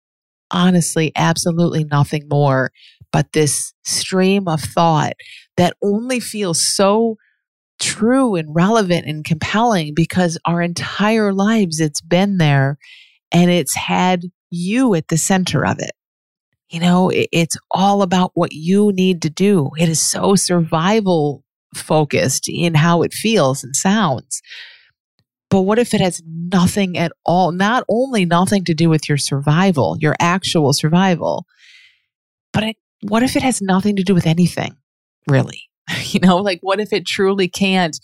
honestly 0.50 1.10
absolutely 1.16 1.84
nothing 1.84 2.28
more 2.30 2.70
but 3.14 3.30
this 3.33 3.73
stream 3.85 4.49
of 4.49 4.61
thought 4.61 5.12
that 5.56 5.76
only 5.80 6.18
feels 6.18 6.61
so 6.61 7.14
true 7.78 8.35
and 8.35 8.52
relevant 8.52 9.06
and 9.06 9.25
compelling 9.25 9.94
because 9.94 10.37
our 10.44 10.61
entire 10.61 11.33
lives 11.33 11.78
it's 11.78 12.00
been 12.00 12.38
there 12.38 12.76
and 13.30 13.52
it's 13.52 13.76
had 13.76 14.23
you 14.50 14.97
at 14.97 15.06
the 15.06 15.16
center 15.16 15.64
of 15.64 15.78
it. 15.78 15.92
You 16.71 16.80
know, 16.80 17.12
it's 17.14 17.56
all 17.71 18.02
about 18.02 18.33
what 18.35 18.50
you 18.50 18.90
need 18.90 19.23
to 19.23 19.30
do. 19.30 19.71
It 19.78 19.88
is 19.88 20.00
so 20.00 20.35
survival 20.35 21.44
focused 21.73 22.49
in 22.49 22.75
how 22.75 23.02
it 23.02 23.14
feels 23.14 23.62
and 23.62 23.76
sounds. 23.76 24.42
But 25.50 25.61
what 25.61 25.78
if 25.78 25.94
it 25.94 26.00
has 26.00 26.21
nothing 26.26 26.99
at 26.99 27.12
all, 27.25 27.52
not 27.52 27.85
only 27.88 28.25
nothing 28.25 28.64
to 28.64 28.75
do 28.75 28.88
with 28.88 29.09
your 29.09 29.18
survival, 29.18 29.97
your 30.00 30.16
actual 30.18 30.73
survival, 30.73 31.47
but 32.52 32.64
it, 32.64 32.76
what 33.02 33.22
if 33.22 33.36
it 33.36 33.42
has 33.42 33.60
nothing 33.60 33.96
to 33.96 34.02
do 34.02 34.14
with 34.14 34.26
anything, 34.26 34.76
really? 35.28 35.62
You 36.06 36.20
know, 36.20 36.36
like 36.38 36.60
what 36.62 36.80
if 36.80 36.92
it 36.92 37.06
truly 37.06 37.48
can't? 37.48 37.98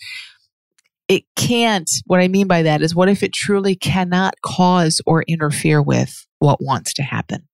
It 1.07 1.23
can't, 1.35 1.89
what 2.05 2.19
I 2.19 2.27
mean 2.27 2.45
by 2.45 2.61
that 2.63 2.81
is, 2.81 2.93
what 2.93 3.09
if 3.09 3.23
it 3.23 3.33
truly 3.33 3.75
cannot 3.75 4.35
cause 4.45 5.01
or 5.05 5.23
interfere 5.23 5.81
with 5.81 6.27
what 6.39 6.59
wants 6.61 6.93
to 6.95 7.03
happen? 7.03 7.47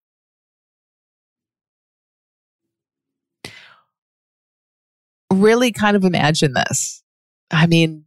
really 5.32 5.72
kind 5.72 5.96
of 5.96 6.04
imagine 6.04 6.54
this. 6.54 7.04
I 7.52 7.68
mean, 7.68 8.06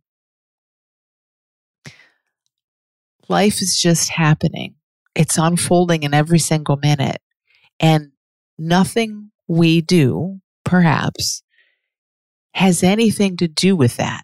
life 3.29 3.63
is 3.63 3.81
just 3.81 4.11
happening, 4.11 4.75
it's 5.15 5.39
unfolding 5.39 6.03
in 6.03 6.15
every 6.15 6.39
single 6.39 6.77
minute. 6.77 7.21
And 7.79 8.13
nothing 8.61 9.31
we 9.49 9.81
do, 9.81 10.41
perhaps, 10.65 11.43
has 12.55 12.83
anything 12.83 13.37
to 13.39 13.49
do 13.49 13.75
with 13.75 13.97
that. 13.97 14.23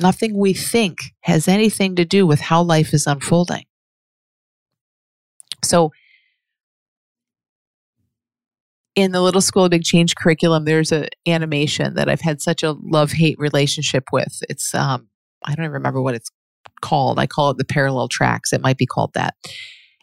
Nothing 0.00 0.36
we 0.36 0.52
think 0.52 0.98
has 1.22 1.48
anything 1.48 1.96
to 1.96 2.04
do 2.04 2.26
with 2.26 2.40
how 2.40 2.62
life 2.62 2.92
is 2.92 3.06
unfolding. 3.06 3.64
So, 5.64 5.92
in 8.94 9.12
the 9.12 9.20
Little 9.20 9.40
School 9.40 9.64
of 9.64 9.70
Big 9.70 9.84
Change 9.84 10.14
curriculum, 10.16 10.64
there's 10.64 10.92
an 10.92 11.08
animation 11.26 11.94
that 11.94 12.08
I've 12.08 12.20
had 12.20 12.40
such 12.40 12.62
a 12.62 12.76
love 12.82 13.12
hate 13.12 13.38
relationship 13.38 14.04
with. 14.12 14.40
It's 14.48 14.74
um, 14.74 15.08
I 15.44 15.54
don't 15.54 15.64
even 15.64 15.72
remember 15.74 16.02
what 16.02 16.14
it's 16.14 16.30
called. 16.80 17.18
I 17.18 17.26
call 17.26 17.50
it 17.50 17.58
the 17.58 17.64
parallel 17.64 18.08
tracks. 18.08 18.52
It 18.52 18.60
might 18.60 18.78
be 18.78 18.86
called 18.86 19.12
that, 19.14 19.34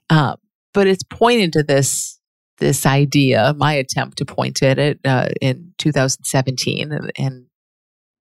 uh, 0.10 0.36
but 0.74 0.88
it's 0.88 1.04
pointed 1.04 1.54
to 1.54 1.64
this 1.64 2.20
this 2.58 2.86
idea. 2.86 3.54
My 3.58 3.74
attempt 3.74 4.18
to 4.18 4.26
point 4.26 4.64
at 4.64 4.80
it 4.80 5.00
uh, 5.06 5.30
in 5.42 5.74
2017, 5.78 6.92
and, 6.92 7.12
and 7.18 7.46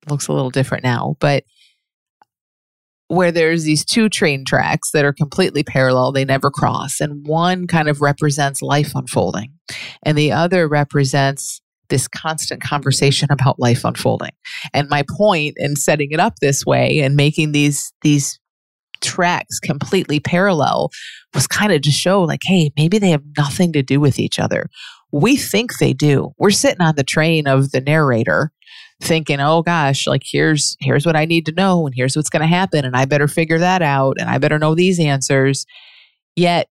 looks 0.08 0.28
a 0.28 0.32
little 0.32 0.50
different 0.50 0.84
now, 0.84 1.16
but 1.20 1.44
where 3.08 3.30
there's 3.30 3.64
these 3.64 3.84
two 3.84 4.08
train 4.08 4.44
tracks 4.44 4.90
that 4.92 5.04
are 5.04 5.12
completely 5.12 5.62
parallel, 5.62 6.10
they 6.10 6.24
never 6.24 6.50
cross. 6.50 7.00
And 7.00 7.26
one 7.26 7.66
kind 7.66 7.88
of 7.88 8.00
represents 8.00 8.62
life 8.62 8.92
unfolding, 8.94 9.52
and 10.02 10.16
the 10.16 10.32
other 10.32 10.68
represents 10.68 11.60
this 11.90 12.08
constant 12.08 12.62
conversation 12.62 13.28
about 13.30 13.58
life 13.58 13.84
unfolding. 13.84 14.30
And 14.72 14.88
my 14.88 15.04
point 15.08 15.54
in 15.58 15.76
setting 15.76 16.12
it 16.12 16.20
up 16.20 16.36
this 16.40 16.64
way 16.64 17.00
and 17.00 17.14
making 17.14 17.52
these 17.52 17.92
these 18.02 18.40
tracks 19.04 19.60
completely 19.60 20.18
parallel 20.18 20.90
was 21.34 21.46
kind 21.46 21.72
of 21.72 21.82
to 21.82 21.90
show 21.90 22.22
like 22.22 22.40
hey 22.44 22.70
maybe 22.76 22.98
they 22.98 23.10
have 23.10 23.22
nothing 23.36 23.72
to 23.72 23.82
do 23.82 24.00
with 24.00 24.18
each 24.18 24.38
other 24.38 24.68
we 25.12 25.36
think 25.36 25.78
they 25.78 25.92
do 25.92 26.32
we're 26.38 26.50
sitting 26.50 26.80
on 26.80 26.94
the 26.96 27.04
train 27.04 27.46
of 27.46 27.70
the 27.70 27.80
narrator 27.80 28.50
thinking, 29.00 29.40
oh 29.40 29.62
gosh, 29.62 30.06
like 30.06 30.22
here's 30.24 30.76
here's 30.80 31.06
what 31.06 31.16
I 31.16 31.24
need 31.24 31.46
to 31.46 31.52
know 31.52 31.86
and 31.86 31.94
here's 31.94 32.16
what's 32.16 32.30
going 32.30 32.42
to 32.42 32.48
happen 32.48 32.84
and 32.84 32.96
I 32.96 33.04
better 33.04 33.28
figure 33.28 33.58
that 33.58 33.82
out 33.82 34.16
and 34.18 34.28
I 34.28 34.38
better 34.38 34.58
know 34.58 34.74
these 34.74 35.00
answers. 35.00 35.66
Yet 36.36 36.68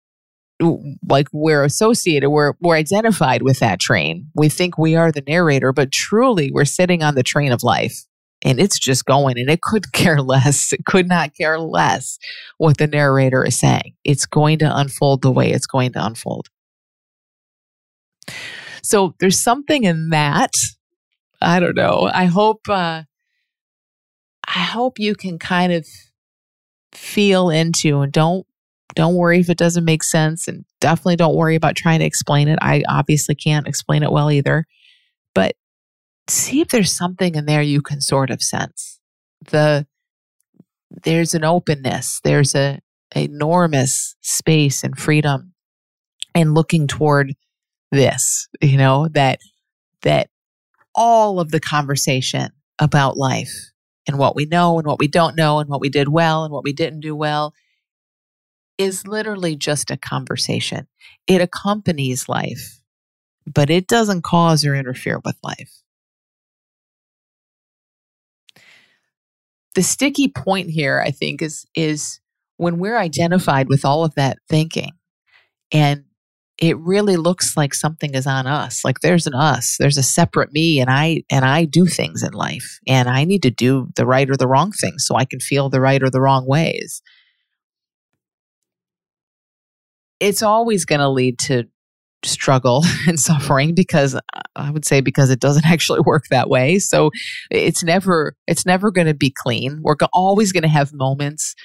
like 1.07 1.27
we're 1.31 1.63
associated, 1.63 2.29
we're 2.29 2.53
we're 2.59 2.75
identified 2.75 3.41
with 3.41 3.59
that 3.59 3.79
train. 3.79 4.27
We 4.35 4.49
think 4.49 4.77
we 4.77 4.95
are 4.95 5.11
the 5.11 5.23
narrator, 5.27 5.71
but 5.71 5.91
truly 5.91 6.51
we're 6.51 6.65
sitting 6.65 7.03
on 7.03 7.15
the 7.15 7.23
train 7.23 7.51
of 7.51 7.63
life 7.63 8.05
and 8.43 8.59
it's 8.59 8.79
just 8.79 9.05
going 9.05 9.37
and 9.37 9.49
it 9.49 9.61
could 9.61 9.91
care 9.93 10.21
less. 10.21 10.73
It 10.73 10.85
could 10.85 11.07
not 11.07 11.35
care 11.35 11.59
less 11.59 12.17
what 12.57 12.77
the 12.77 12.87
narrator 12.87 13.45
is 13.45 13.59
saying. 13.59 13.95
It's 14.03 14.25
going 14.25 14.59
to 14.59 14.77
unfold 14.77 15.21
the 15.21 15.31
way 15.31 15.51
it's 15.51 15.67
going 15.67 15.93
to 15.93 16.05
unfold. 16.05 16.49
So 18.81 19.15
there's 19.19 19.39
something 19.39 19.83
in 19.83 20.09
that 20.09 20.53
I 21.41 21.59
don't 21.59 21.75
know. 21.75 22.09
I 22.13 22.25
hope 22.25 22.61
uh, 22.69 23.03
I 24.47 24.59
hope 24.59 24.99
you 24.99 25.15
can 25.15 25.39
kind 25.39 25.71
of 25.71 25.87
feel 26.91 27.49
into 27.49 28.01
and 28.01 28.11
don't 28.11 28.45
don't 28.95 29.15
worry 29.15 29.39
if 29.39 29.49
it 29.49 29.57
doesn't 29.57 29.85
make 29.85 30.03
sense 30.03 30.47
and 30.47 30.65
definitely 30.81 31.15
don't 31.15 31.35
worry 31.35 31.55
about 31.55 31.75
trying 31.75 31.99
to 31.99 32.05
explain 32.05 32.47
it. 32.47 32.57
I 32.61 32.83
obviously 32.89 33.35
can't 33.35 33.67
explain 33.67 34.03
it 34.03 34.11
well 34.11 34.31
either. 34.31 34.65
But 35.35 35.55
see 36.29 36.61
if 36.61 36.69
there's 36.69 36.95
something 36.95 37.35
in 37.35 37.45
there 37.45 37.61
you 37.61 37.81
can 37.81 38.01
sort 38.01 38.29
of 38.29 38.41
sense. 38.41 38.99
The 39.49 39.87
there's 41.03 41.33
an 41.33 41.43
openness, 41.43 42.19
there's 42.23 42.55
a 42.55 42.79
enormous 43.15 44.15
space 44.21 44.83
and 44.83 44.97
freedom 44.97 45.53
and 46.35 46.53
looking 46.53 46.87
toward 46.87 47.35
this, 47.91 48.47
you 48.61 48.77
know, 48.77 49.07
that 49.09 49.39
that 50.01 50.29
all 50.95 51.39
of 51.39 51.51
the 51.51 51.59
conversation 51.59 52.51
about 52.79 53.17
life 53.17 53.71
and 54.07 54.17
what 54.17 54.35
we 54.35 54.45
know 54.45 54.79
and 54.79 54.87
what 54.87 54.99
we 54.99 55.07
don't 55.07 55.35
know 55.35 55.59
and 55.59 55.69
what 55.69 55.81
we 55.81 55.89
did 55.89 56.07
well 56.09 56.43
and 56.43 56.53
what 56.53 56.63
we 56.63 56.73
didn't 56.73 57.01
do 57.01 57.15
well 57.15 57.53
is 58.77 59.05
literally 59.05 59.55
just 59.55 59.91
a 59.91 59.97
conversation. 59.97 60.87
It 61.27 61.41
accompanies 61.41 62.29
life, 62.29 62.81
but 63.45 63.69
it 63.69 63.87
doesn't 63.87 64.23
cause 64.23 64.65
or 64.65 64.73
interfere 64.73 65.19
with 65.23 65.35
life. 65.43 65.81
The 69.75 69.83
sticky 69.83 70.29
point 70.29 70.69
here, 70.69 71.01
I 71.05 71.11
think, 71.11 71.41
is, 71.41 71.65
is 71.75 72.19
when 72.57 72.79
we're 72.79 72.97
identified 72.97 73.69
with 73.69 73.85
all 73.85 74.03
of 74.03 74.15
that 74.15 74.37
thinking 74.49 74.91
and 75.71 76.03
it 76.57 76.77
really 76.77 77.15
looks 77.15 77.55
like 77.55 77.73
something 77.73 78.13
is 78.13 78.27
on 78.27 78.45
us 78.45 78.83
like 78.83 78.99
there's 78.99 79.27
an 79.27 79.33
us 79.33 79.77
there's 79.79 79.97
a 79.97 80.03
separate 80.03 80.51
me 80.51 80.81
and 80.81 80.89
i 80.89 81.23
and 81.31 81.45
i 81.45 81.63
do 81.63 81.85
things 81.85 82.21
in 82.21 82.33
life 82.33 82.79
and 82.87 83.07
i 83.07 83.23
need 83.23 83.41
to 83.43 83.49
do 83.49 83.87
the 83.95 84.05
right 84.05 84.29
or 84.29 84.35
the 84.35 84.47
wrong 84.47 84.71
things 84.71 85.05
so 85.05 85.15
i 85.15 85.23
can 85.23 85.39
feel 85.39 85.69
the 85.69 85.79
right 85.79 86.03
or 86.03 86.09
the 86.09 86.19
wrong 86.21 86.45
ways. 86.45 87.01
It's 90.19 90.43
always 90.43 90.85
going 90.85 90.99
to 90.99 91.09
lead 91.09 91.39
to 91.39 91.65
struggle 92.23 92.83
and 93.07 93.19
suffering 93.19 93.73
because 93.73 94.19
i 94.55 94.69
would 94.69 94.85
say 94.85 95.01
because 95.01 95.29
it 95.29 95.39
doesn't 95.39 95.65
actually 95.69 96.01
work 96.01 96.25
that 96.29 96.49
way. 96.49 96.79
So 96.79 97.11
it's 97.49 97.83
never 97.83 98.35
it's 98.47 98.65
never 98.65 98.91
going 98.91 99.07
to 99.07 99.13
be 99.13 99.33
clean. 99.35 99.79
We're 99.81 99.95
always 100.13 100.51
going 100.51 100.63
to 100.63 100.69
have 100.69 100.91
moments 100.93 101.55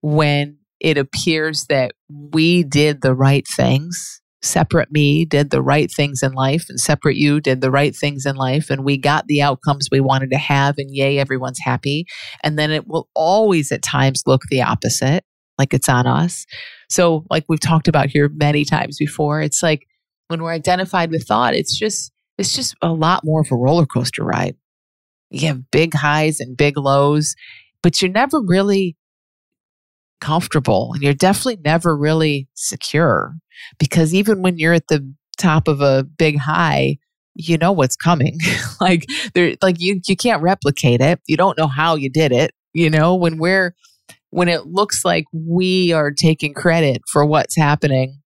when 0.00 0.58
it 0.80 0.96
appears 0.96 1.66
that 1.68 1.92
we 2.08 2.62
did 2.62 3.02
the 3.02 3.14
right 3.14 3.46
things 3.56 4.20
separate 4.40 4.92
me 4.92 5.24
did 5.24 5.50
the 5.50 5.60
right 5.60 5.90
things 5.90 6.22
in 6.22 6.32
life 6.32 6.66
and 6.68 6.78
separate 6.78 7.16
you 7.16 7.40
did 7.40 7.60
the 7.60 7.72
right 7.72 7.96
things 7.96 8.24
in 8.24 8.36
life 8.36 8.70
and 8.70 8.84
we 8.84 8.96
got 8.96 9.26
the 9.26 9.42
outcomes 9.42 9.88
we 9.90 9.98
wanted 9.98 10.30
to 10.30 10.38
have 10.38 10.76
and 10.78 10.94
yay 10.94 11.18
everyone's 11.18 11.58
happy. 11.58 12.06
And 12.44 12.56
then 12.56 12.70
it 12.70 12.86
will 12.86 13.08
always 13.14 13.72
at 13.72 13.82
times 13.82 14.22
look 14.26 14.42
the 14.48 14.62
opposite 14.62 15.24
like 15.58 15.74
it's 15.74 15.88
on 15.88 16.06
us 16.06 16.46
so 16.88 17.24
like 17.30 17.44
we've 17.48 17.60
talked 17.60 17.88
about 17.88 18.08
here 18.08 18.28
many 18.28 18.64
times 18.64 18.96
before 18.98 19.40
it's 19.40 19.62
like 19.62 19.86
when 20.28 20.42
we're 20.42 20.52
identified 20.52 21.10
with 21.10 21.26
thought 21.26 21.54
it's 21.54 21.76
just 21.76 22.12
it's 22.38 22.54
just 22.54 22.74
a 22.82 22.92
lot 22.92 23.24
more 23.24 23.40
of 23.40 23.50
a 23.50 23.56
roller 23.56 23.86
coaster 23.86 24.22
ride. 24.22 24.54
You 25.30 25.48
have 25.48 25.72
big 25.72 25.94
highs 25.94 26.40
and 26.40 26.56
big 26.56 26.76
lows 26.76 27.34
but 27.82 28.00
you're 28.00 28.10
never 28.10 28.40
really 28.40 28.96
comfortable 30.20 30.92
and 30.94 31.02
you're 31.02 31.14
definitely 31.14 31.60
never 31.64 31.96
really 31.96 32.48
secure 32.54 33.34
because 33.78 34.14
even 34.14 34.42
when 34.42 34.58
you're 34.58 34.72
at 34.72 34.88
the 34.88 35.12
top 35.36 35.68
of 35.68 35.80
a 35.80 36.04
big 36.04 36.38
high 36.38 36.96
you 37.40 37.56
know 37.56 37.70
what's 37.70 37.94
coming. 37.96 38.36
Like 38.80 39.06
there 39.34 39.56
like 39.60 39.76
you 39.78 40.00
you 40.06 40.16
can't 40.16 40.42
replicate 40.42 41.00
it. 41.00 41.20
You 41.26 41.36
don't 41.36 41.58
know 41.58 41.66
how 41.66 41.96
you 41.96 42.10
did 42.10 42.30
it 42.30 42.52
you 42.78 42.90
know? 42.90 43.14
When 43.14 43.38
we're 43.38 43.74
when 44.30 44.48
it 44.48 44.66
looks 44.66 45.04
like 45.04 45.24
we 45.32 45.92
are 45.92 46.10
taking 46.10 46.54
credit 46.54 47.02
for 47.10 47.24
what's 47.24 47.56
happening 47.56 48.20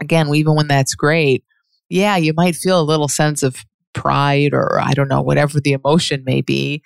again 0.00 0.32
even 0.34 0.54
when 0.54 0.68
that's 0.68 0.94
great 0.94 1.44
yeah 1.88 2.16
you 2.16 2.32
might 2.34 2.56
feel 2.56 2.80
a 2.80 2.82
little 2.82 3.08
sense 3.08 3.42
of 3.42 3.56
pride 3.92 4.52
or 4.52 4.80
i 4.80 4.92
don't 4.92 5.08
know 5.08 5.22
whatever 5.22 5.60
the 5.60 5.72
emotion 5.72 6.22
may 6.24 6.40
be 6.40 6.82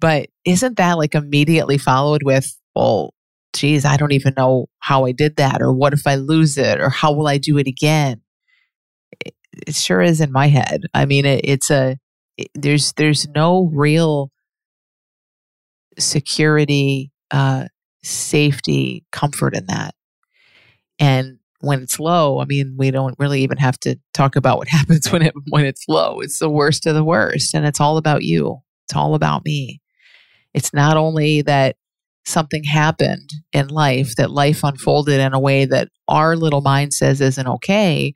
but 0.00 0.28
isn't 0.44 0.76
that 0.76 0.98
like 0.98 1.14
immediately 1.14 1.78
followed 1.78 2.22
with 2.22 2.58
well 2.74 3.12
geez, 3.56 3.84
I 3.84 3.96
don't 3.96 4.12
even 4.12 4.34
know 4.36 4.68
how 4.78 5.06
I 5.06 5.12
did 5.12 5.36
that, 5.36 5.60
or 5.60 5.72
what 5.72 5.92
if 5.92 6.06
I 6.06 6.16
lose 6.16 6.56
it, 6.58 6.80
or 6.80 6.90
how 6.90 7.12
will 7.12 7.26
I 7.26 7.38
do 7.38 7.58
it 7.58 7.66
again? 7.66 8.20
It, 9.24 9.34
it 9.66 9.74
sure 9.74 10.02
is 10.02 10.20
in 10.20 10.30
my 10.30 10.48
head. 10.48 10.82
I 10.94 11.06
mean, 11.06 11.24
it, 11.24 11.40
it's 11.44 11.70
a 11.70 11.98
it, 12.36 12.48
there's 12.54 12.92
there's 12.92 13.26
no 13.28 13.70
real 13.72 14.30
security, 15.98 17.10
uh, 17.30 17.66
safety, 18.02 19.04
comfort 19.12 19.56
in 19.56 19.66
that. 19.66 19.94
And 20.98 21.38
when 21.60 21.82
it's 21.82 21.98
low, 21.98 22.40
I 22.40 22.44
mean, 22.44 22.76
we 22.78 22.90
don't 22.90 23.18
really 23.18 23.42
even 23.42 23.58
have 23.58 23.78
to 23.80 23.98
talk 24.14 24.36
about 24.36 24.58
what 24.58 24.68
happens 24.76 25.10
when 25.10 25.22
it 25.22 25.34
when 25.50 25.64
it's 25.64 25.84
low. 25.88 26.20
It's 26.20 26.38
the 26.38 26.50
worst 26.50 26.86
of 26.86 26.94
the 26.94 27.04
worst, 27.04 27.54
and 27.54 27.66
it's 27.66 27.80
all 27.80 27.96
about 27.96 28.22
you. 28.22 28.58
It's 28.86 28.96
all 28.96 29.14
about 29.14 29.44
me. 29.44 29.80
It's 30.54 30.72
not 30.72 30.96
only 30.96 31.42
that 31.42 31.76
something 32.24 32.64
happened 32.64 33.30
in 33.52 33.68
life, 33.68 34.16
that 34.16 34.30
life 34.30 34.64
unfolded 34.64 35.20
in 35.20 35.32
a 35.32 35.40
way 35.40 35.64
that 35.64 35.88
our 36.08 36.36
little 36.36 36.60
mind 36.60 36.92
says 36.92 37.20
isn't 37.20 37.46
okay. 37.46 38.12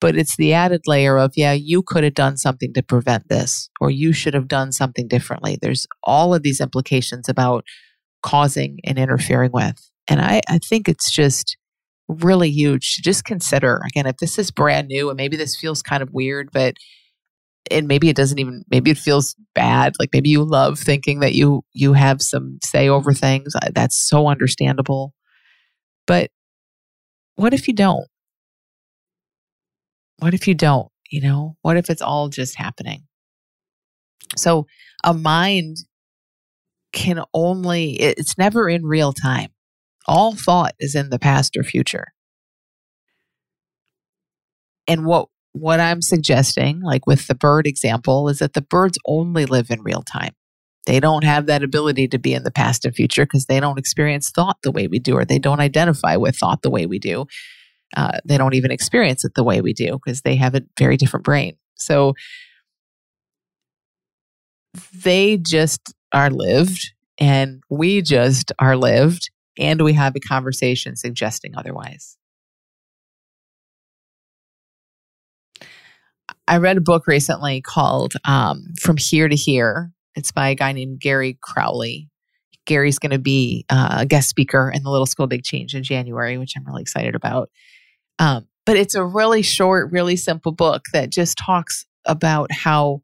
But 0.00 0.16
it's 0.16 0.36
the 0.36 0.54
added 0.54 0.82
layer 0.86 1.18
of, 1.18 1.32
yeah, 1.36 1.52
you 1.52 1.82
could 1.82 2.04
have 2.04 2.14
done 2.14 2.38
something 2.38 2.72
to 2.72 2.82
prevent 2.82 3.28
this, 3.28 3.68
or 3.80 3.90
you 3.90 4.12
should 4.12 4.32
have 4.34 4.48
done 4.48 4.72
something 4.72 5.06
differently. 5.06 5.58
There's 5.60 5.86
all 6.02 6.34
of 6.34 6.42
these 6.42 6.60
implications 6.60 7.28
about 7.28 7.64
causing 8.22 8.78
and 8.84 8.98
interfering 8.98 9.50
with. 9.52 9.90
And 10.08 10.20
I, 10.20 10.40
I 10.48 10.58
think 10.58 10.88
it's 10.88 11.10
just 11.10 11.56
really 12.08 12.50
huge 12.50 12.96
to 12.96 13.02
just 13.02 13.24
consider. 13.24 13.80
Again, 13.86 14.06
if 14.06 14.16
this 14.16 14.38
is 14.38 14.50
brand 14.50 14.88
new 14.88 15.08
and 15.10 15.16
maybe 15.16 15.36
this 15.36 15.56
feels 15.56 15.82
kind 15.82 16.02
of 16.02 16.10
weird, 16.12 16.50
but 16.52 16.74
and 17.70 17.86
maybe 17.86 18.08
it 18.08 18.16
doesn't 18.16 18.38
even 18.38 18.64
maybe 18.70 18.90
it 18.90 18.98
feels 18.98 19.36
bad 19.54 19.94
like 19.98 20.10
maybe 20.12 20.28
you 20.28 20.42
love 20.42 20.78
thinking 20.78 21.20
that 21.20 21.34
you 21.34 21.62
you 21.72 21.92
have 21.92 22.22
some 22.22 22.58
say 22.62 22.88
over 22.88 23.12
things 23.12 23.52
that's 23.74 24.08
so 24.08 24.28
understandable 24.28 25.12
but 26.06 26.30
what 27.36 27.52
if 27.52 27.68
you 27.68 27.74
don't 27.74 28.06
what 30.18 30.34
if 30.34 30.48
you 30.48 30.54
don't 30.54 30.88
you 31.10 31.20
know 31.20 31.56
what 31.62 31.76
if 31.76 31.90
it's 31.90 32.02
all 32.02 32.28
just 32.28 32.56
happening 32.56 33.02
so 34.36 34.66
a 35.04 35.12
mind 35.12 35.76
can 36.92 37.22
only 37.32 37.92
it's 38.00 38.36
never 38.36 38.68
in 38.68 38.84
real 38.84 39.12
time 39.12 39.50
all 40.08 40.34
thought 40.34 40.74
is 40.80 40.94
in 40.94 41.10
the 41.10 41.18
past 41.18 41.56
or 41.56 41.62
future 41.62 42.08
and 44.90 45.04
what 45.04 45.28
what 45.52 45.80
I'm 45.80 46.00
suggesting, 46.02 46.80
like 46.80 47.06
with 47.06 47.26
the 47.26 47.34
bird 47.34 47.66
example, 47.66 48.28
is 48.28 48.38
that 48.38 48.52
the 48.52 48.62
birds 48.62 48.98
only 49.06 49.46
live 49.46 49.70
in 49.70 49.82
real 49.82 50.02
time. 50.02 50.32
They 50.86 51.00
don't 51.00 51.24
have 51.24 51.46
that 51.46 51.62
ability 51.62 52.08
to 52.08 52.18
be 52.18 52.34
in 52.34 52.44
the 52.44 52.50
past 52.50 52.84
and 52.84 52.94
future 52.94 53.24
because 53.24 53.46
they 53.46 53.60
don't 53.60 53.78
experience 53.78 54.30
thought 54.30 54.58
the 54.62 54.72
way 54.72 54.86
we 54.86 54.98
do, 54.98 55.14
or 55.14 55.24
they 55.24 55.38
don't 55.38 55.60
identify 55.60 56.16
with 56.16 56.36
thought 56.36 56.62
the 56.62 56.70
way 56.70 56.86
we 56.86 56.98
do. 56.98 57.26
Uh, 57.96 58.18
they 58.24 58.38
don't 58.38 58.54
even 58.54 58.70
experience 58.70 59.24
it 59.24 59.32
the 59.34 59.44
way 59.44 59.60
we 59.60 59.72
do 59.72 59.98
because 60.04 60.22
they 60.22 60.36
have 60.36 60.54
a 60.54 60.62
very 60.78 60.96
different 60.96 61.24
brain. 61.24 61.56
So 61.74 62.14
they 64.94 65.36
just 65.36 65.92
are 66.12 66.30
lived, 66.30 66.92
and 67.18 67.62
we 67.68 68.02
just 68.02 68.52
are 68.58 68.76
lived, 68.76 69.30
and 69.58 69.82
we 69.82 69.92
have 69.92 70.14
a 70.16 70.20
conversation 70.20 70.96
suggesting 70.96 71.54
otherwise. 71.56 72.16
I 76.46 76.56
read 76.56 76.76
a 76.76 76.80
book 76.80 77.06
recently 77.06 77.60
called 77.60 78.14
um, 78.24 78.74
From 78.80 78.96
Here 78.96 79.28
to 79.28 79.36
Here. 79.36 79.92
It's 80.16 80.32
by 80.32 80.48
a 80.48 80.54
guy 80.54 80.72
named 80.72 81.00
Gary 81.00 81.38
Crowley. 81.40 82.08
Gary's 82.66 82.98
going 82.98 83.12
to 83.12 83.18
be 83.18 83.64
uh, 83.70 83.98
a 84.00 84.06
guest 84.06 84.28
speaker 84.28 84.70
in 84.74 84.82
the 84.82 84.90
Little 84.90 85.06
School 85.06 85.26
Big 85.26 85.44
Change 85.44 85.74
in 85.74 85.82
January, 85.82 86.38
which 86.38 86.54
I'm 86.56 86.64
really 86.64 86.82
excited 86.82 87.14
about. 87.14 87.50
Um, 88.18 88.48
but 88.66 88.76
it's 88.76 88.94
a 88.94 89.04
really 89.04 89.42
short, 89.42 89.90
really 89.92 90.16
simple 90.16 90.52
book 90.52 90.84
that 90.92 91.10
just 91.10 91.38
talks 91.38 91.86
about 92.04 92.52
how, 92.52 93.02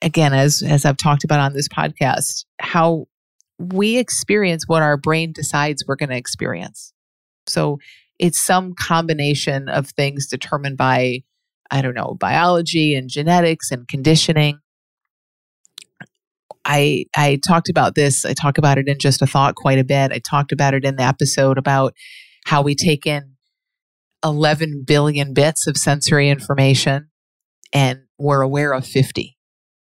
again, 0.00 0.32
as 0.32 0.62
as 0.62 0.84
I've 0.84 0.96
talked 0.96 1.24
about 1.24 1.40
on 1.40 1.52
this 1.52 1.68
podcast, 1.68 2.44
how 2.60 3.06
we 3.58 3.98
experience 3.98 4.64
what 4.66 4.82
our 4.82 4.96
brain 4.96 5.32
decides 5.32 5.84
we're 5.86 5.96
going 5.96 6.10
to 6.10 6.16
experience. 6.16 6.92
So 7.46 7.78
it's 8.18 8.40
some 8.40 8.74
combination 8.74 9.68
of 9.68 9.90
things 9.90 10.26
determined 10.28 10.76
by 10.76 11.20
I 11.70 11.80
don't 11.80 11.94
know, 11.94 12.16
biology 12.20 12.94
and 12.94 13.08
genetics 13.08 13.70
and 13.70 13.88
conditioning. 13.88 14.58
I 16.64 17.06
I 17.16 17.40
talked 17.46 17.68
about 17.68 17.94
this. 17.94 18.24
I 18.24 18.34
talk 18.34 18.58
about 18.58 18.78
it 18.78 18.88
in 18.88 18.98
just 18.98 19.22
a 19.22 19.26
thought 19.26 19.54
quite 19.54 19.78
a 19.78 19.84
bit. 19.84 20.12
I 20.12 20.18
talked 20.18 20.52
about 20.52 20.74
it 20.74 20.84
in 20.84 20.96
the 20.96 21.02
episode 21.02 21.58
about 21.58 21.94
how 22.44 22.62
we 22.62 22.74
take 22.74 23.06
in 23.06 23.36
11 24.24 24.84
billion 24.86 25.32
bits 25.34 25.66
of 25.66 25.76
sensory 25.76 26.28
information 26.28 27.08
and 27.72 28.00
we're 28.18 28.42
aware 28.42 28.72
of 28.72 28.86
50. 28.86 29.31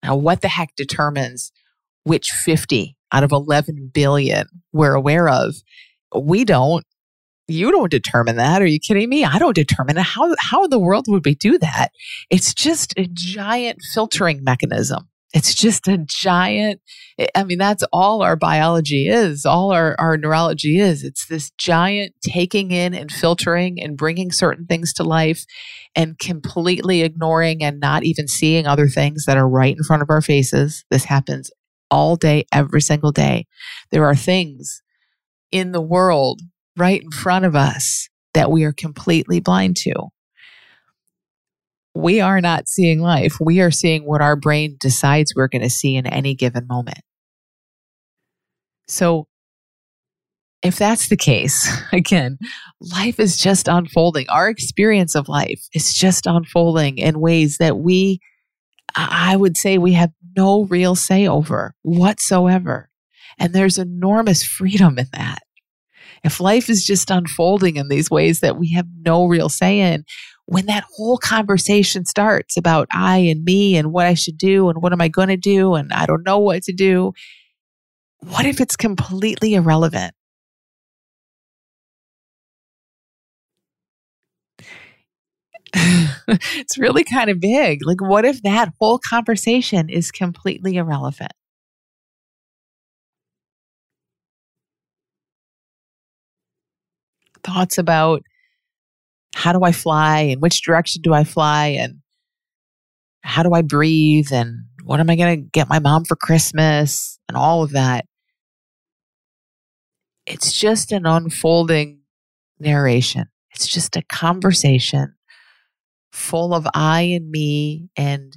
Now, 0.03 0.17
what 0.17 0.41
the 0.41 0.49
heck 0.49 0.75
determines 0.77 1.53
which 2.05 2.29
50 2.29 2.97
out 3.13 3.25
of 3.25 3.33
11 3.33 3.91
billion 3.93 4.47
we're 4.73 4.95
aware 4.95 5.29
of? 5.29 5.55
We 6.15 6.45
don't 6.45 6.85
you 7.49 7.71
don't 7.71 7.91
determine 7.91 8.37
that. 8.37 8.63
Are 8.63 8.67
you 8.67 8.79
kidding 8.79 9.09
me? 9.09 9.25
I 9.25 9.39
don't 9.39 9.55
determine 9.55 9.99
it. 9.99 10.03
How, 10.05 10.35
how 10.39 10.65
in 10.65 10.71
the 10.71 10.79
world 10.79 11.07
would 11.09 11.25
we 11.25 11.35
do 11.35 11.59
that? 11.59 11.89
It's 12.31 12.55
just 12.55 12.95
a 12.97 13.07
giant 13.13 13.81
filtering 13.93 14.45
mechanism. 14.45 15.09
It's 15.33 15.55
just 15.55 15.89
a 15.89 15.99
giant, 15.99 16.81
eh, 17.19 17.27
I 17.35 17.45
mean, 17.45 17.59
that's 17.59 17.83
all 17.93 18.23
our 18.23 18.37
biology 18.37 19.09
is, 19.09 19.47
all 19.47 19.73
our, 19.73 19.97
our 19.99 20.17
neurology 20.17 20.79
is. 20.79 21.05
It's 21.05 21.27
this 21.27 21.51
giant 21.57 22.15
taking 22.23 22.71
in 22.71 22.93
and 22.93 23.11
filtering 23.11 23.81
and 23.81 23.97
bringing 23.97 24.31
certain 24.31 24.67
things 24.67 24.93
to 24.95 25.05
life 25.05 25.45
and 25.95 26.19
completely 26.19 27.03
ignoring 27.03 27.63
and 27.63 27.81
not 27.81 28.05
even 28.05 28.29
seeing 28.29 28.67
other 28.67 28.89
things 28.89 29.25
that 29.25 29.39
are 29.39 29.49
right 29.49 29.77
in 29.77 29.85
front 29.85 30.03
of 30.03 30.11
our 30.11 30.21
faces. 30.21 30.85
This 30.91 31.05
happens 31.05 31.51
all 31.91 32.17
day, 32.17 32.45
every 32.53 32.81
single 32.81 33.13
day. 33.13 33.47
There 33.91 34.05
are 34.05 34.17
things 34.17 34.83
in 35.51 35.73
the 35.73 35.81
world 35.81 36.41
right 36.77 37.03
in 37.03 37.11
front 37.11 37.45
of 37.45 37.55
us 37.55 38.09
that 38.35 38.51
we 38.51 38.65
are 38.65 38.73
completely 38.73 39.41
blind 39.41 39.77
to. 39.77 39.93
We 41.95 42.21
are 42.21 42.41
not 42.41 42.69
seeing 42.69 43.01
life. 43.01 43.37
We 43.41 43.61
are 43.61 43.71
seeing 43.71 44.05
what 44.05 44.23
our 44.23 44.37
brain 44.37 44.77
decides 44.81 45.35
we're 45.35 45.49
going 45.49 45.63
to 45.63 45.71
see 45.71 45.97
in 45.97 46.07
any 46.07 46.35
given 46.35 46.67
moment. 46.67 47.01
So 48.89 49.27
if 50.63 50.77
that's 50.79 51.09
the 51.09 51.17
case, 51.17 51.71
again, 51.93 52.39
life 52.81 53.19
is 53.19 53.37
just 53.37 53.69
unfolding. 53.69 54.29
Our 54.29 54.49
experience 54.49 55.15
of 55.15 55.29
life 55.29 55.67
is 55.75 55.93
just 55.93 56.27
unfolding 56.27 56.99
in 56.99 57.21
ways 57.21 57.59
that 57.59 57.79
we, 57.79 58.21
I 58.95 59.37
would 59.37 59.57
say, 59.57 59.79
we 59.79 59.93
have 59.95 60.13
no 60.37 60.65
real 60.65 60.95
say 60.95 61.27
over 61.27 61.75
whatsoever. 61.83 62.89
And 63.39 63.53
there's 63.53 63.79
enormous 63.79 64.45
freedom 64.59 64.99
in 64.99 65.09
that. 65.13 65.41
If 66.25 66.39
life 66.39 66.71
is 66.71 66.85
just 66.85 67.11
unfolding 67.11 67.77
in 67.77 67.89
these 67.89 68.09
ways 68.09 68.41
that 68.41 68.57
we 68.57 68.73
have 68.75 68.87
no 69.05 69.27
real 69.27 69.49
say 69.49 69.81
in, 69.81 70.05
when 70.53 70.67
that 70.67 70.85
whole 70.97 71.17
conversation 71.17 72.05
starts 72.05 72.59
about 72.59 72.87
I 72.93 73.19
and 73.19 73.43
me 73.43 73.77
and 73.77 73.91
what 73.91 74.07
I 74.07 74.13
should 74.13 74.37
do 74.37 74.69
and 74.69 74.83
what 74.83 74.93
am 74.93 75.01
I 75.01 75.09
going 75.09 75.29
to 75.29 75.37
do 75.37 75.75
and 75.75 75.91
I 75.93 76.05
don't 76.05 76.25
know 76.25 76.39
what 76.39 76.63
to 76.65 76.73
do, 76.75 77.13
what 78.21 78.45
if 78.45 78.61
it's 78.61 78.77
completely 78.77 79.55
irrelevant? 79.55 80.15
it's 86.29 86.79
really 86.79 87.05
kind 87.05 87.31
of 87.31 87.41
big. 87.41 87.81
Like, 87.87 88.01
what 88.01 88.25
if 88.25 88.43
that 88.43 88.73
whole 88.79 88.99
conversation 89.11 89.89
is 89.89 90.11
completely 90.11 90.77
irrelevant? 90.77 91.33
Thoughts 97.45 97.79
about 97.79 98.23
how 99.35 99.53
do 99.53 99.63
I 99.63 99.73
fly 99.73 100.21
and 100.21 100.43
which 100.43 100.63
direction 100.63 101.03
do 101.03 101.13
I 101.15 101.25
fly 101.25 101.69
and 101.79 101.99
how 103.23 103.43
do 103.43 103.53
I 103.53 103.63
breathe 103.63 104.33
and 104.33 104.65
what 104.85 105.01
am 105.01 105.09
I 105.11 105.17
going 105.17 105.45
to 105.45 105.49
get 105.53 105.69
my 105.69 105.79
mom 105.79 106.05
for 106.05 106.17
Christmas 106.17 107.19
and 107.29 107.37
all 107.37 107.63
of 107.63 107.71
that. 107.71 108.07
It's 110.27 110.53
just 110.53 110.93
an 110.93 111.07
unfolding 111.07 112.01
narration. 112.59 113.27
It's 113.55 113.67
just 113.67 113.97
a 113.97 114.03
conversation 114.03 115.15
full 116.13 116.55
of 116.55 116.67
I 116.75 117.03
and 117.03 117.31
me 117.31 117.89
and 117.97 118.37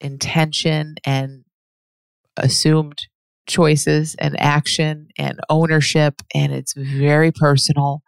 intention 0.00 0.96
and 1.04 1.44
assumed 2.36 2.98
choices 3.46 4.16
and 4.18 4.38
action 4.40 5.08
and 5.18 5.38
ownership. 5.48 6.22
And 6.34 6.52
it's 6.52 6.74
very 6.76 7.32
personal. 7.32 8.02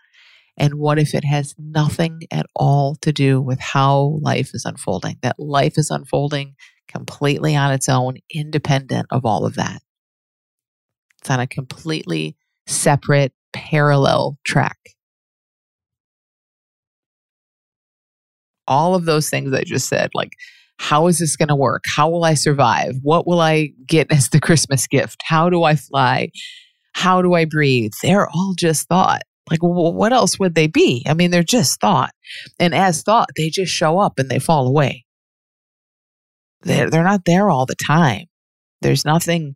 And 0.59 0.75
what 0.75 0.99
if 0.99 1.15
it 1.15 1.25
has 1.25 1.55
nothing 1.59 2.21
at 2.31 2.47
all 2.55 2.97
to 3.03 3.13
do 3.13 3.41
with 3.41 3.61
how 3.61 4.19
life 4.21 4.51
is 4.55 4.65
unfolding? 4.65 5.17
That 5.23 5.39
life 5.39 5.79
is 5.79 5.91
unfolding 5.91 6.55
completely 6.89 7.55
on 7.57 7.73
its 7.73 7.89
own, 7.89 8.17
independent 8.35 9.07
of 9.11 9.25
all 9.25 9.47
of 9.47 9.55
that. 9.55 9.81
It's 11.21 11.31
on 11.31 11.41
a 11.41 11.47
completely 11.47 12.37
separate, 12.67 13.33
parallel 13.53 14.39
track. 14.45 14.79
all 18.69 18.95
of 18.95 19.07
those 19.07 19.29
things 19.29 19.53
I 19.53 19.65
just 19.65 19.89
said, 19.89 20.11
like, 20.15 20.33
how 20.79 21.09
is 21.09 21.19
this 21.19 21.35
going 21.35 21.49
to 21.49 21.57
work? 21.57 21.83
How 21.97 22.09
will 22.09 22.25
I 22.25 22.35
survive? 22.35 22.95
What 23.03 23.27
will 23.27 23.41
I 23.41 23.71
get 23.85 24.13
as 24.13 24.29
the 24.29 24.41
Christmas 24.41 24.87
gift? 24.87 25.23
How 25.25 25.51
do 25.51 25.65
I 25.65 25.75
fly? 25.75 26.31
How 26.93 27.21
do 27.21 27.35
I 27.35 27.47
breathe? 27.47 27.93
They're 28.03 28.29
all 28.29 28.55
just 28.57 28.87
thought. 28.87 29.23
Like, 29.51 29.61
what 29.63 30.13
else 30.13 30.39
would 30.39 30.55
they 30.55 30.67
be? 30.67 31.05
I 31.07 31.15
mean, 31.15 31.31
they're 31.31 31.43
just 31.43 31.81
thought. 31.81 32.11
And 32.59 32.75
as 32.75 33.03
thought, 33.03 33.29
they 33.37 33.51
just 33.51 33.73
show 33.73 33.99
up 33.99 34.19
and 34.19 34.29
they 34.29 34.39
fall 34.39 34.67
away. 34.67 35.05
They're, 36.63 36.91
they're 36.91 37.05
not 37.05 37.25
there 37.25 37.51
all 37.51 37.67
the 37.67 37.77
time. 37.77 38.27
There's 38.83 39.05
nothing, 39.05 39.55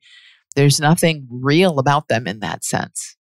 there's 0.56 0.80
nothing 0.80 1.26
real 1.30 1.78
about 1.78 2.08
them 2.08 2.26
in 2.26 2.40
that 2.40 2.64
sense. 2.64 3.16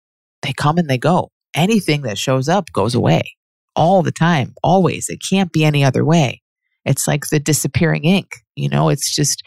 They 0.42 0.52
come 0.52 0.78
and 0.78 0.88
they 0.88 0.98
go. 0.98 1.30
Anything 1.54 2.02
that 2.02 2.18
shows 2.18 2.48
up 2.48 2.72
goes 2.72 2.94
away 2.94 3.36
all 3.76 4.02
the 4.02 4.12
time, 4.12 4.54
always. 4.62 5.08
It 5.08 5.20
can't 5.28 5.52
be 5.52 5.64
any 5.64 5.84
other 5.84 6.04
way. 6.04 6.42
It's 6.84 7.06
like 7.06 7.26
the 7.30 7.38
disappearing 7.38 8.04
ink. 8.04 8.28
You 8.54 8.68
know, 8.68 8.88
it's 8.88 9.14
just 9.14 9.42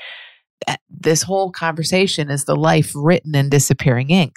eh, 0.67 0.75
this 0.89 1.23
whole 1.23 1.51
conversation 1.51 2.29
is 2.29 2.45
the 2.45 2.55
life 2.55 2.91
written 2.95 3.35
in 3.35 3.49
disappearing 3.49 4.11
ink. 4.11 4.33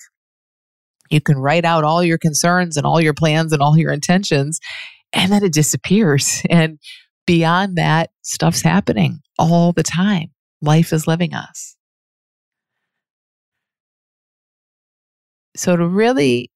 You 1.12 1.20
can 1.20 1.38
write 1.38 1.64
out 1.64 1.84
all 1.84 2.02
your 2.02 2.18
concerns 2.18 2.76
and 2.76 2.86
all 2.86 3.00
your 3.00 3.14
plans 3.14 3.52
and 3.52 3.62
all 3.62 3.76
your 3.76 3.92
intentions, 3.92 4.58
and 5.12 5.30
then 5.30 5.44
it 5.44 5.52
disappears. 5.52 6.42
And 6.50 6.78
beyond 7.26 7.76
that, 7.76 8.10
stuff's 8.22 8.62
happening 8.62 9.20
all 9.38 9.72
the 9.72 9.82
time. 9.82 10.30
Life 10.60 10.92
is 10.92 11.06
living 11.06 11.34
us. 11.34 11.76
So, 15.54 15.76
to 15.76 15.86
really 15.86 16.50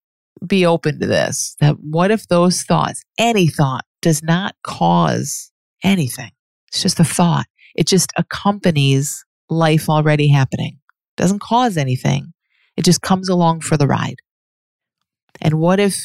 be 0.46 0.64
open 0.66 1.00
to 1.00 1.06
this 1.06 1.56
that 1.60 1.76
what 1.80 2.10
if 2.10 2.28
those 2.28 2.62
thoughts, 2.62 3.02
any 3.18 3.48
thought, 3.48 3.84
does 4.00 4.22
not 4.22 4.54
cause 4.64 5.50
anything? 5.84 6.30
It's 6.68 6.82
just 6.82 7.00
a 7.00 7.04
thought. 7.04 7.46
It 7.74 7.86
just 7.86 8.10
accompanies 8.16 9.24
life 9.50 9.88
already 9.88 10.28
happening, 10.28 10.78
doesn't 11.16 11.42
cause 11.42 11.76
anything. 11.76 12.32
It 12.76 12.84
just 12.84 13.02
comes 13.02 13.28
along 13.28 13.60
for 13.60 13.76
the 13.76 13.86
ride. 13.86 14.16
And 15.40 15.54
what 15.54 15.80
if 15.80 15.96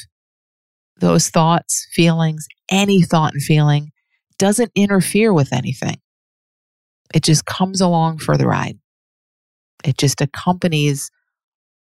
those 0.98 1.30
thoughts, 1.30 1.88
feelings, 1.94 2.48
any 2.70 3.02
thought 3.02 3.34
and 3.34 3.42
feeling 3.42 3.92
doesn't 4.38 4.72
interfere 4.76 5.34
with 5.34 5.54
anything? 5.54 5.98
It 7.14 7.24
just 7.24 7.46
comes 7.46 7.82
along 7.82 8.20
for 8.20 8.38
the 8.38 8.48
ride. 8.48 8.80
It 9.84 9.98
just 9.98 10.22
accompanies 10.22 11.10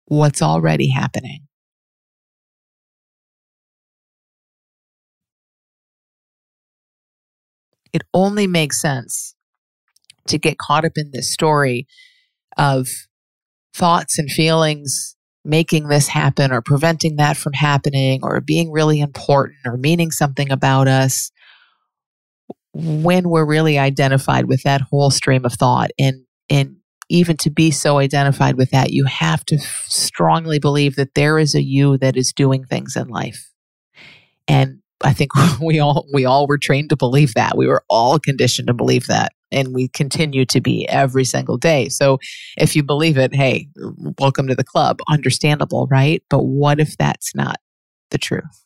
what's 0.06 0.42
already 0.42 0.90
happening. 0.90 1.48
it 7.96 8.04
only 8.14 8.46
makes 8.46 8.82
sense 8.82 9.36
to 10.28 10.38
get 10.38 10.58
caught 10.58 10.84
up 10.84 10.92
in 10.98 11.12
this 11.14 11.32
story 11.32 11.88
of 12.58 12.90
thoughts 13.74 14.20
and 14.20 14.30
feelings 14.30 15.16
making 15.46 15.88
this 15.88 16.08
happen 16.08 16.52
or 16.52 16.62
preventing 16.62 17.18
that 17.18 17.38
from 17.38 17.54
happening 17.54 18.20
or 18.24 18.42
being 18.42 18.72
really 18.72 19.00
important 19.00 19.58
or 19.66 19.78
meaning 19.78 20.12
something 20.12 20.52
about 20.52 20.88
us 20.88 21.32
when 22.74 23.30
we're 23.30 23.46
really 23.46 23.78
identified 23.78 24.46
with 24.46 24.64
that 24.64 24.82
whole 24.82 25.12
stream 25.12 25.46
of 25.46 25.54
thought 25.54 25.92
and 25.98 26.26
and 26.50 26.76
even 27.08 27.38
to 27.38 27.52
be 27.52 27.70
so 27.70 28.00
identified 28.00 28.56
with 28.56 28.72
that 28.72 28.92
you 28.92 29.06
have 29.06 29.46
to 29.46 29.58
strongly 29.60 30.60
believe 30.60 30.96
that 30.96 31.14
there 31.14 31.38
is 31.38 31.56
a 31.56 31.62
you 31.62 31.98
that 31.98 32.18
is 32.18 32.34
doing 32.34 32.66
things 32.66 32.96
in 32.96 33.08
life 33.08 33.52
and 34.48 34.80
I 35.04 35.14
think 35.14 35.32
we 35.62 35.80
all 35.80 36.06
we 36.14 36.26
all 36.26 36.48
were 36.48 36.58
trained 36.58 36.90
to 36.90 36.98
believe 36.98 37.34
that. 37.34 37.58
We 37.58 37.68
were 37.68 37.84
all 37.90 38.20
conditioned 38.20 38.68
to 38.68 38.74
believe 38.74 39.08
that 39.08 39.34
and 39.52 39.74
we 39.74 39.88
continue 39.88 40.46
to 40.46 40.62
be 40.62 40.88
every 40.88 41.24
single 41.24 41.58
day. 41.58 41.90
So 41.90 42.20
if 42.58 42.76
you 42.76 42.84
believe 42.84 43.18
it, 43.18 43.34
hey, 43.34 43.68
welcome 44.20 44.48
to 44.48 44.56
the 44.56 44.64
club. 44.64 45.00
Understandable, 45.10 45.88
right? 45.90 46.24
But 46.30 46.44
what 46.44 46.80
if 46.80 46.98
that's 46.98 47.36
not 47.36 47.58
the 48.12 48.18
truth? 48.18 48.66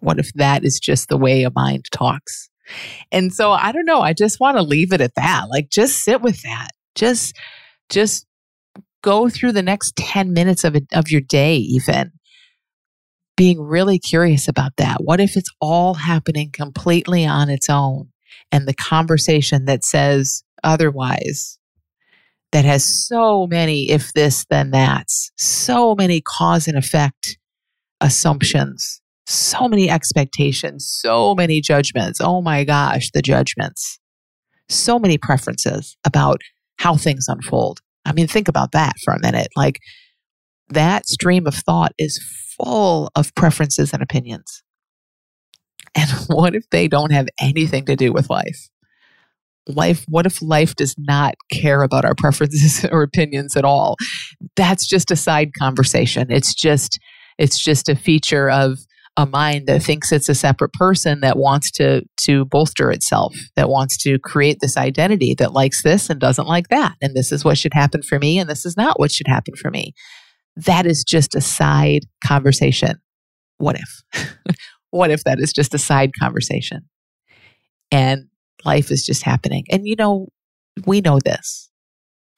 What 0.00 0.18
if 0.18 0.32
that 0.34 0.64
is 0.64 0.78
just 0.80 1.08
the 1.08 1.16
way 1.16 1.44
a 1.44 1.50
mind 1.50 1.86
talks? 1.90 2.50
And 3.12 3.32
so 3.32 3.52
I 3.52 3.72
don't 3.72 3.86
know, 3.86 4.00
I 4.00 4.12
just 4.12 4.40
want 4.40 4.56
to 4.56 4.62
leave 4.62 4.92
it 4.92 5.00
at 5.00 5.14
that. 5.16 5.46
Like 5.50 5.70
just 5.70 6.02
sit 6.02 6.22
with 6.22 6.42
that. 6.42 6.68
Just 6.94 7.36
just 7.88 8.26
go 9.02 9.28
through 9.28 9.52
the 9.52 9.62
next 9.62 9.96
10 9.96 10.32
minutes 10.32 10.64
of 10.64 10.74
it, 10.74 10.84
of 10.94 11.10
your 11.10 11.20
day 11.20 11.56
even 11.56 12.12
being 13.36 13.60
really 13.60 13.98
curious 13.98 14.48
about 14.48 14.72
that. 14.78 15.02
What 15.02 15.20
if 15.20 15.36
it's 15.36 15.50
all 15.60 15.94
happening 15.94 16.50
completely 16.52 17.26
on 17.26 17.50
its 17.50 17.68
own? 17.68 18.08
And 18.52 18.66
the 18.66 18.74
conversation 18.74 19.64
that 19.64 19.84
says 19.84 20.42
otherwise, 20.62 21.58
that 22.52 22.64
has 22.64 22.84
so 22.84 23.46
many 23.48 23.90
if 23.90 24.12
this, 24.12 24.46
then 24.48 24.70
that's, 24.70 25.32
so 25.36 25.94
many 25.94 26.20
cause 26.20 26.68
and 26.68 26.78
effect 26.78 27.36
assumptions, 28.00 29.00
so 29.26 29.68
many 29.68 29.90
expectations, 29.90 30.88
so 30.88 31.34
many 31.34 31.60
judgments. 31.60 32.20
Oh 32.20 32.42
my 32.42 32.64
gosh, 32.64 33.10
the 33.12 33.22
judgments. 33.22 33.98
So 34.68 34.98
many 34.98 35.18
preferences 35.18 35.96
about 36.06 36.40
how 36.78 36.96
things 36.96 37.26
unfold. 37.28 37.80
I 38.04 38.12
mean, 38.12 38.26
think 38.26 38.48
about 38.48 38.72
that 38.72 38.94
for 39.04 39.14
a 39.14 39.20
minute. 39.20 39.48
Like 39.56 39.78
that 40.68 41.06
stream 41.06 41.46
of 41.46 41.54
thought 41.54 41.92
is 41.98 42.22
full 42.56 43.10
of 43.14 43.34
preferences 43.34 43.92
and 43.92 44.02
opinions. 44.02 44.62
And 45.94 46.10
what 46.28 46.54
if 46.54 46.68
they 46.70 46.88
don't 46.88 47.12
have 47.12 47.28
anything 47.40 47.86
to 47.86 47.96
do 47.96 48.12
with 48.12 48.30
life? 48.30 48.68
Life, 49.66 50.04
what 50.08 50.26
if 50.26 50.42
life 50.42 50.74
does 50.74 50.94
not 50.98 51.34
care 51.50 51.82
about 51.82 52.04
our 52.04 52.14
preferences 52.14 52.84
or 52.92 53.02
opinions 53.02 53.56
at 53.56 53.64
all? 53.64 53.96
That's 54.56 54.86
just 54.86 55.10
a 55.10 55.16
side 55.16 55.50
conversation. 55.58 56.30
It's 56.30 56.54
just, 56.54 56.98
it's 57.38 57.62
just 57.62 57.88
a 57.88 57.96
feature 57.96 58.50
of 58.50 58.78
a 59.16 59.24
mind 59.24 59.68
that 59.68 59.82
thinks 59.82 60.10
it's 60.10 60.28
a 60.28 60.34
separate 60.34 60.72
person 60.72 61.20
that 61.20 61.38
wants 61.38 61.70
to 61.70 62.02
to 62.16 62.44
bolster 62.46 62.90
itself 62.90 63.32
that 63.54 63.68
wants 63.68 63.96
to 63.96 64.18
create 64.18 64.58
this 64.60 64.76
identity 64.76 65.36
that 65.38 65.52
likes 65.52 65.84
this 65.84 66.10
and 66.10 66.18
doesn't 66.18 66.48
like 66.48 66.66
that 66.66 66.96
and 67.00 67.14
this 67.14 67.30
is 67.30 67.44
what 67.44 67.56
should 67.56 67.74
happen 67.74 68.02
for 68.02 68.18
me 68.18 68.40
and 68.40 68.50
this 68.50 68.66
is 68.66 68.76
not 68.76 68.98
what 68.98 69.12
should 69.12 69.28
happen 69.28 69.54
for 69.54 69.70
me 69.70 69.94
that 70.56 70.86
is 70.86 71.04
just 71.04 71.34
a 71.34 71.40
side 71.40 72.02
conversation. 72.24 73.00
What 73.58 73.76
if? 73.76 74.56
what 74.94 75.10
if 75.10 75.24
that 75.24 75.40
is 75.40 75.52
just 75.52 75.74
a 75.74 75.78
side 75.78 76.12
conversation? 76.20 76.82
And 77.90 78.28
life 78.64 78.92
is 78.92 79.04
just 79.04 79.24
happening. 79.24 79.64
And 79.68 79.88
you 79.88 79.96
know, 79.96 80.28
we 80.86 81.00
know 81.00 81.18
this. 81.18 81.68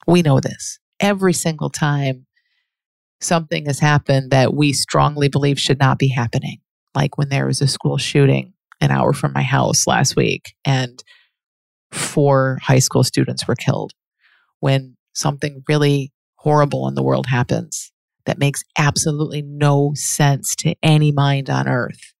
We 0.07 0.23
know 0.23 0.39
this. 0.39 0.79
Every 0.99 1.33
single 1.33 1.69
time 1.69 2.25
something 3.21 3.67
has 3.67 3.79
happened 3.79 4.31
that 4.31 4.55
we 4.55 4.73
strongly 4.73 5.27
believe 5.27 5.59
should 5.59 5.77
not 5.77 5.99
be 5.99 6.07
happening, 6.07 6.57
like 6.95 7.15
when 7.17 7.29
there 7.29 7.45
was 7.45 7.61
a 7.61 7.67
school 7.67 7.97
shooting 7.97 8.53
an 8.81 8.89
hour 8.89 9.13
from 9.13 9.33
my 9.33 9.43
house 9.43 9.85
last 9.85 10.15
week 10.15 10.55
and 10.65 11.03
four 11.91 12.57
high 12.63 12.79
school 12.79 13.03
students 13.03 13.47
were 13.47 13.55
killed, 13.55 13.93
when 14.61 14.97
something 15.13 15.63
really 15.67 16.11
horrible 16.37 16.87
in 16.87 16.95
the 16.95 17.03
world 17.03 17.27
happens 17.27 17.91
that 18.25 18.39
makes 18.39 18.63
absolutely 18.79 19.43
no 19.43 19.91
sense 19.93 20.55
to 20.55 20.73
any 20.81 21.11
mind 21.11 21.51
on 21.51 21.67
earth. 21.67 22.13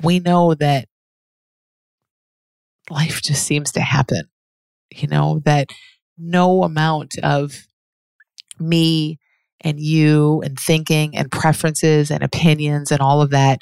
We 0.00 0.20
know 0.20 0.54
that 0.54 0.88
life 2.90 3.22
just 3.22 3.44
seems 3.44 3.72
to 3.72 3.80
happen, 3.80 4.24
you 4.90 5.08
know, 5.08 5.40
that 5.44 5.68
no 6.18 6.62
amount 6.62 7.18
of 7.22 7.54
me 8.58 9.18
and 9.60 9.78
you 9.78 10.42
and 10.44 10.58
thinking 10.58 11.16
and 11.16 11.30
preferences 11.30 12.10
and 12.10 12.22
opinions 12.22 12.90
and 12.90 13.00
all 13.00 13.22
of 13.22 13.30
that 13.30 13.60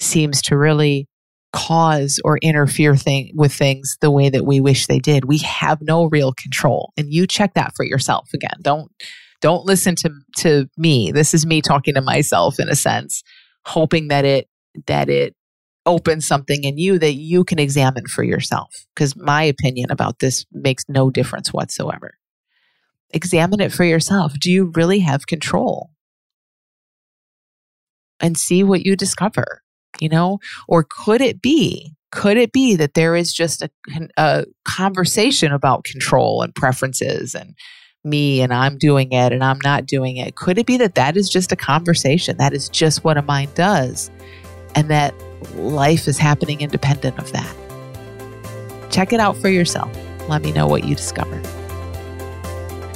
seems 0.00 0.42
to 0.42 0.56
really 0.56 1.08
cause 1.52 2.18
or 2.24 2.38
interfere 2.38 2.96
thing, 2.96 3.30
with 3.34 3.52
things 3.52 3.96
the 4.00 4.10
way 4.10 4.30
that 4.30 4.46
we 4.46 4.60
wish 4.60 4.86
they 4.86 4.98
did. 4.98 5.26
We 5.26 5.38
have 5.38 5.80
no 5.82 6.06
real 6.06 6.32
control. 6.32 6.92
And 6.96 7.12
you 7.12 7.26
check 7.26 7.54
that 7.54 7.74
for 7.76 7.84
yourself 7.84 8.30
again. 8.34 8.56
Don't 8.62 8.90
don't 9.40 9.66
listen 9.66 9.94
to 9.96 10.10
to 10.38 10.68
me. 10.76 11.12
This 11.12 11.34
is 11.34 11.44
me 11.44 11.60
talking 11.60 11.94
to 11.94 12.00
myself 12.00 12.58
in 12.58 12.68
a 12.68 12.76
sense, 12.76 13.22
hoping 13.66 14.08
that 14.08 14.24
it 14.24 14.48
that 14.86 15.08
it 15.08 15.34
opens 15.84 16.26
something 16.26 16.64
in 16.64 16.78
you 16.78 16.98
that 16.98 17.14
you 17.14 17.44
can 17.44 17.58
examine 17.58 18.06
for 18.06 18.22
yourself 18.22 18.86
because 18.94 19.16
my 19.16 19.42
opinion 19.42 19.90
about 19.90 20.20
this 20.20 20.46
makes 20.52 20.84
no 20.88 21.10
difference 21.10 21.52
whatsoever. 21.52 22.14
Examine 23.10 23.60
it 23.60 23.72
for 23.72 23.84
yourself. 23.84 24.34
Do 24.38 24.50
you 24.50 24.72
really 24.74 25.00
have 25.00 25.26
control? 25.26 25.90
And 28.20 28.38
see 28.38 28.62
what 28.62 28.86
you 28.86 28.94
discover 28.94 29.62
you 30.00 30.08
know? 30.08 30.38
Or 30.68 30.84
could 30.84 31.20
it 31.20 31.42
be, 31.42 31.94
could 32.10 32.36
it 32.36 32.52
be 32.52 32.76
that 32.76 32.94
there 32.94 33.16
is 33.16 33.32
just 33.32 33.62
a, 33.62 33.70
a 34.16 34.44
conversation 34.64 35.52
about 35.52 35.84
control 35.84 36.42
and 36.42 36.54
preferences 36.54 37.34
and 37.34 37.54
me 38.04 38.40
and 38.40 38.52
I'm 38.52 38.78
doing 38.78 39.12
it 39.12 39.32
and 39.32 39.44
I'm 39.44 39.60
not 39.62 39.86
doing 39.86 40.16
it? 40.16 40.34
Could 40.34 40.58
it 40.58 40.66
be 40.66 40.76
that 40.78 40.96
that 40.96 41.16
is 41.16 41.28
just 41.28 41.52
a 41.52 41.56
conversation? 41.56 42.36
That 42.38 42.52
is 42.52 42.68
just 42.68 43.04
what 43.04 43.16
a 43.16 43.22
mind 43.22 43.54
does. 43.54 44.10
And 44.74 44.90
that 44.90 45.14
life 45.56 46.08
is 46.08 46.18
happening 46.18 46.60
independent 46.60 47.18
of 47.18 47.32
that. 47.32 47.56
Check 48.90 49.12
it 49.12 49.20
out 49.20 49.36
for 49.36 49.48
yourself. 49.48 49.90
Let 50.28 50.42
me 50.42 50.52
know 50.52 50.66
what 50.66 50.84
you 50.84 50.94
discover. 50.94 51.40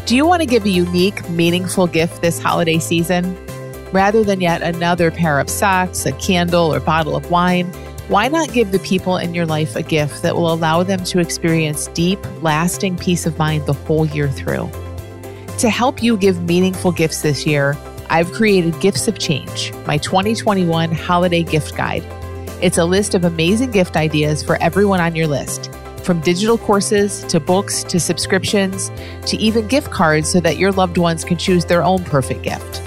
Do 0.07 0.15
you 0.15 0.27
want 0.27 0.41
to 0.43 0.47
give 0.47 0.65
a 0.65 0.69
unique, 0.69 1.29
meaningful 1.31 1.87
gift 1.87 2.23
this 2.23 2.39
holiday 2.39 2.79
season? 2.79 3.37
Rather 3.93 4.23
than 4.23 4.41
yet 4.41 4.63
another 4.63 5.11
pair 5.11 5.41
of 5.41 5.49
socks, 5.49 6.07
a 6.07 6.13
candle, 6.13 6.73
or 6.73 6.81
bottle 6.81 7.17
of 7.17 7.31
wine, 7.31 7.67
why 8.09 8.29
not 8.29 8.53
give 8.53 8.71
the 8.71 8.79
people 8.79 9.17
in 9.17 9.35
your 9.35 9.47
life 9.47 9.75
a 9.75 9.83
gift 9.83 10.23
that 10.23 10.37
will 10.37 10.53
allow 10.53 10.85
them 10.85 11.03
to 11.05 11.19
experience 11.19 11.89
deep, 11.89 12.21
lasting 12.41 12.97
peace 12.97 13.27
of 13.27 13.37
mind 13.37 13.67
the 13.67 13.73
whole 13.73 14.07
year 14.07 14.29
through? 14.29 14.71
To 15.59 15.71
help 15.71 16.03
you 16.03 16.17
give 16.17 16.43
meaningful 16.43 16.93
gifts 16.93 17.23
this 17.23 17.45
year, 17.45 17.77
I've 18.09 18.31
created 18.31 18.79
Gifts 18.81 19.09
of 19.09 19.19
Change, 19.19 19.73
my 19.87 19.99
2021 19.99 20.93
holiday 20.93 21.43
gift 21.43 21.77
guide. 21.77 22.05
It's 22.63 22.79
a 22.79 22.85
list 22.87 23.15
of 23.15 23.25
amazing 23.25 23.71
gift 23.71 23.97
ideas 23.97 24.43
for 24.43 24.57
everyone 24.63 24.99
on 24.99 25.15
your 25.15 25.27
list, 25.27 25.71
from 26.03 26.21
digital 26.21 26.57
courses 26.57 27.23
to 27.25 27.39
books 27.39 27.85
to 27.85 28.01
subscriptions 28.01 28.91
to 29.27 29.37
even 29.37 29.69
gift 29.69 29.91
cards 29.91 30.33
so 30.33 30.41
that 30.41 30.57
your 30.57 30.73
loved 30.73 30.97
ones 30.97 31.23
can 31.23 31.37
choose 31.37 31.67
their 31.67 31.83
own 31.83 32.03
perfect 32.05 32.43
gift. 32.43 32.79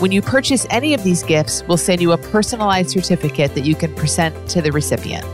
When 0.00 0.10
you 0.10 0.22
purchase 0.22 0.66
any 0.70 0.92
of 0.92 1.04
these 1.04 1.22
gifts, 1.22 1.62
we'll 1.68 1.76
send 1.76 2.02
you 2.02 2.12
a 2.12 2.18
personalized 2.18 2.90
certificate 2.90 3.54
that 3.54 3.64
you 3.64 3.76
can 3.76 3.94
present 3.94 4.48
to 4.50 4.60
the 4.60 4.72
recipient. 4.72 5.24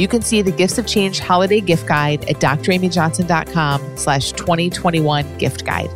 You 0.00 0.08
can 0.08 0.22
see 0.22 0.40
the 0.40 0.50
Gifts 0.50 0.78
of 0.78 0.86
Change 0.86 1.18
holiday 1.18 1.60
gift 1.60 1.86
guide 1.86 2.24
at 2.30 2.36
dramyjohnson.com 2.36 3.98
slash 3.98 4.32
2021 4.32 5.36
gift 5.36 5.66
guide. 5.66 5.90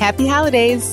Happy 0.00 0.26
holidays! 0.26 0.92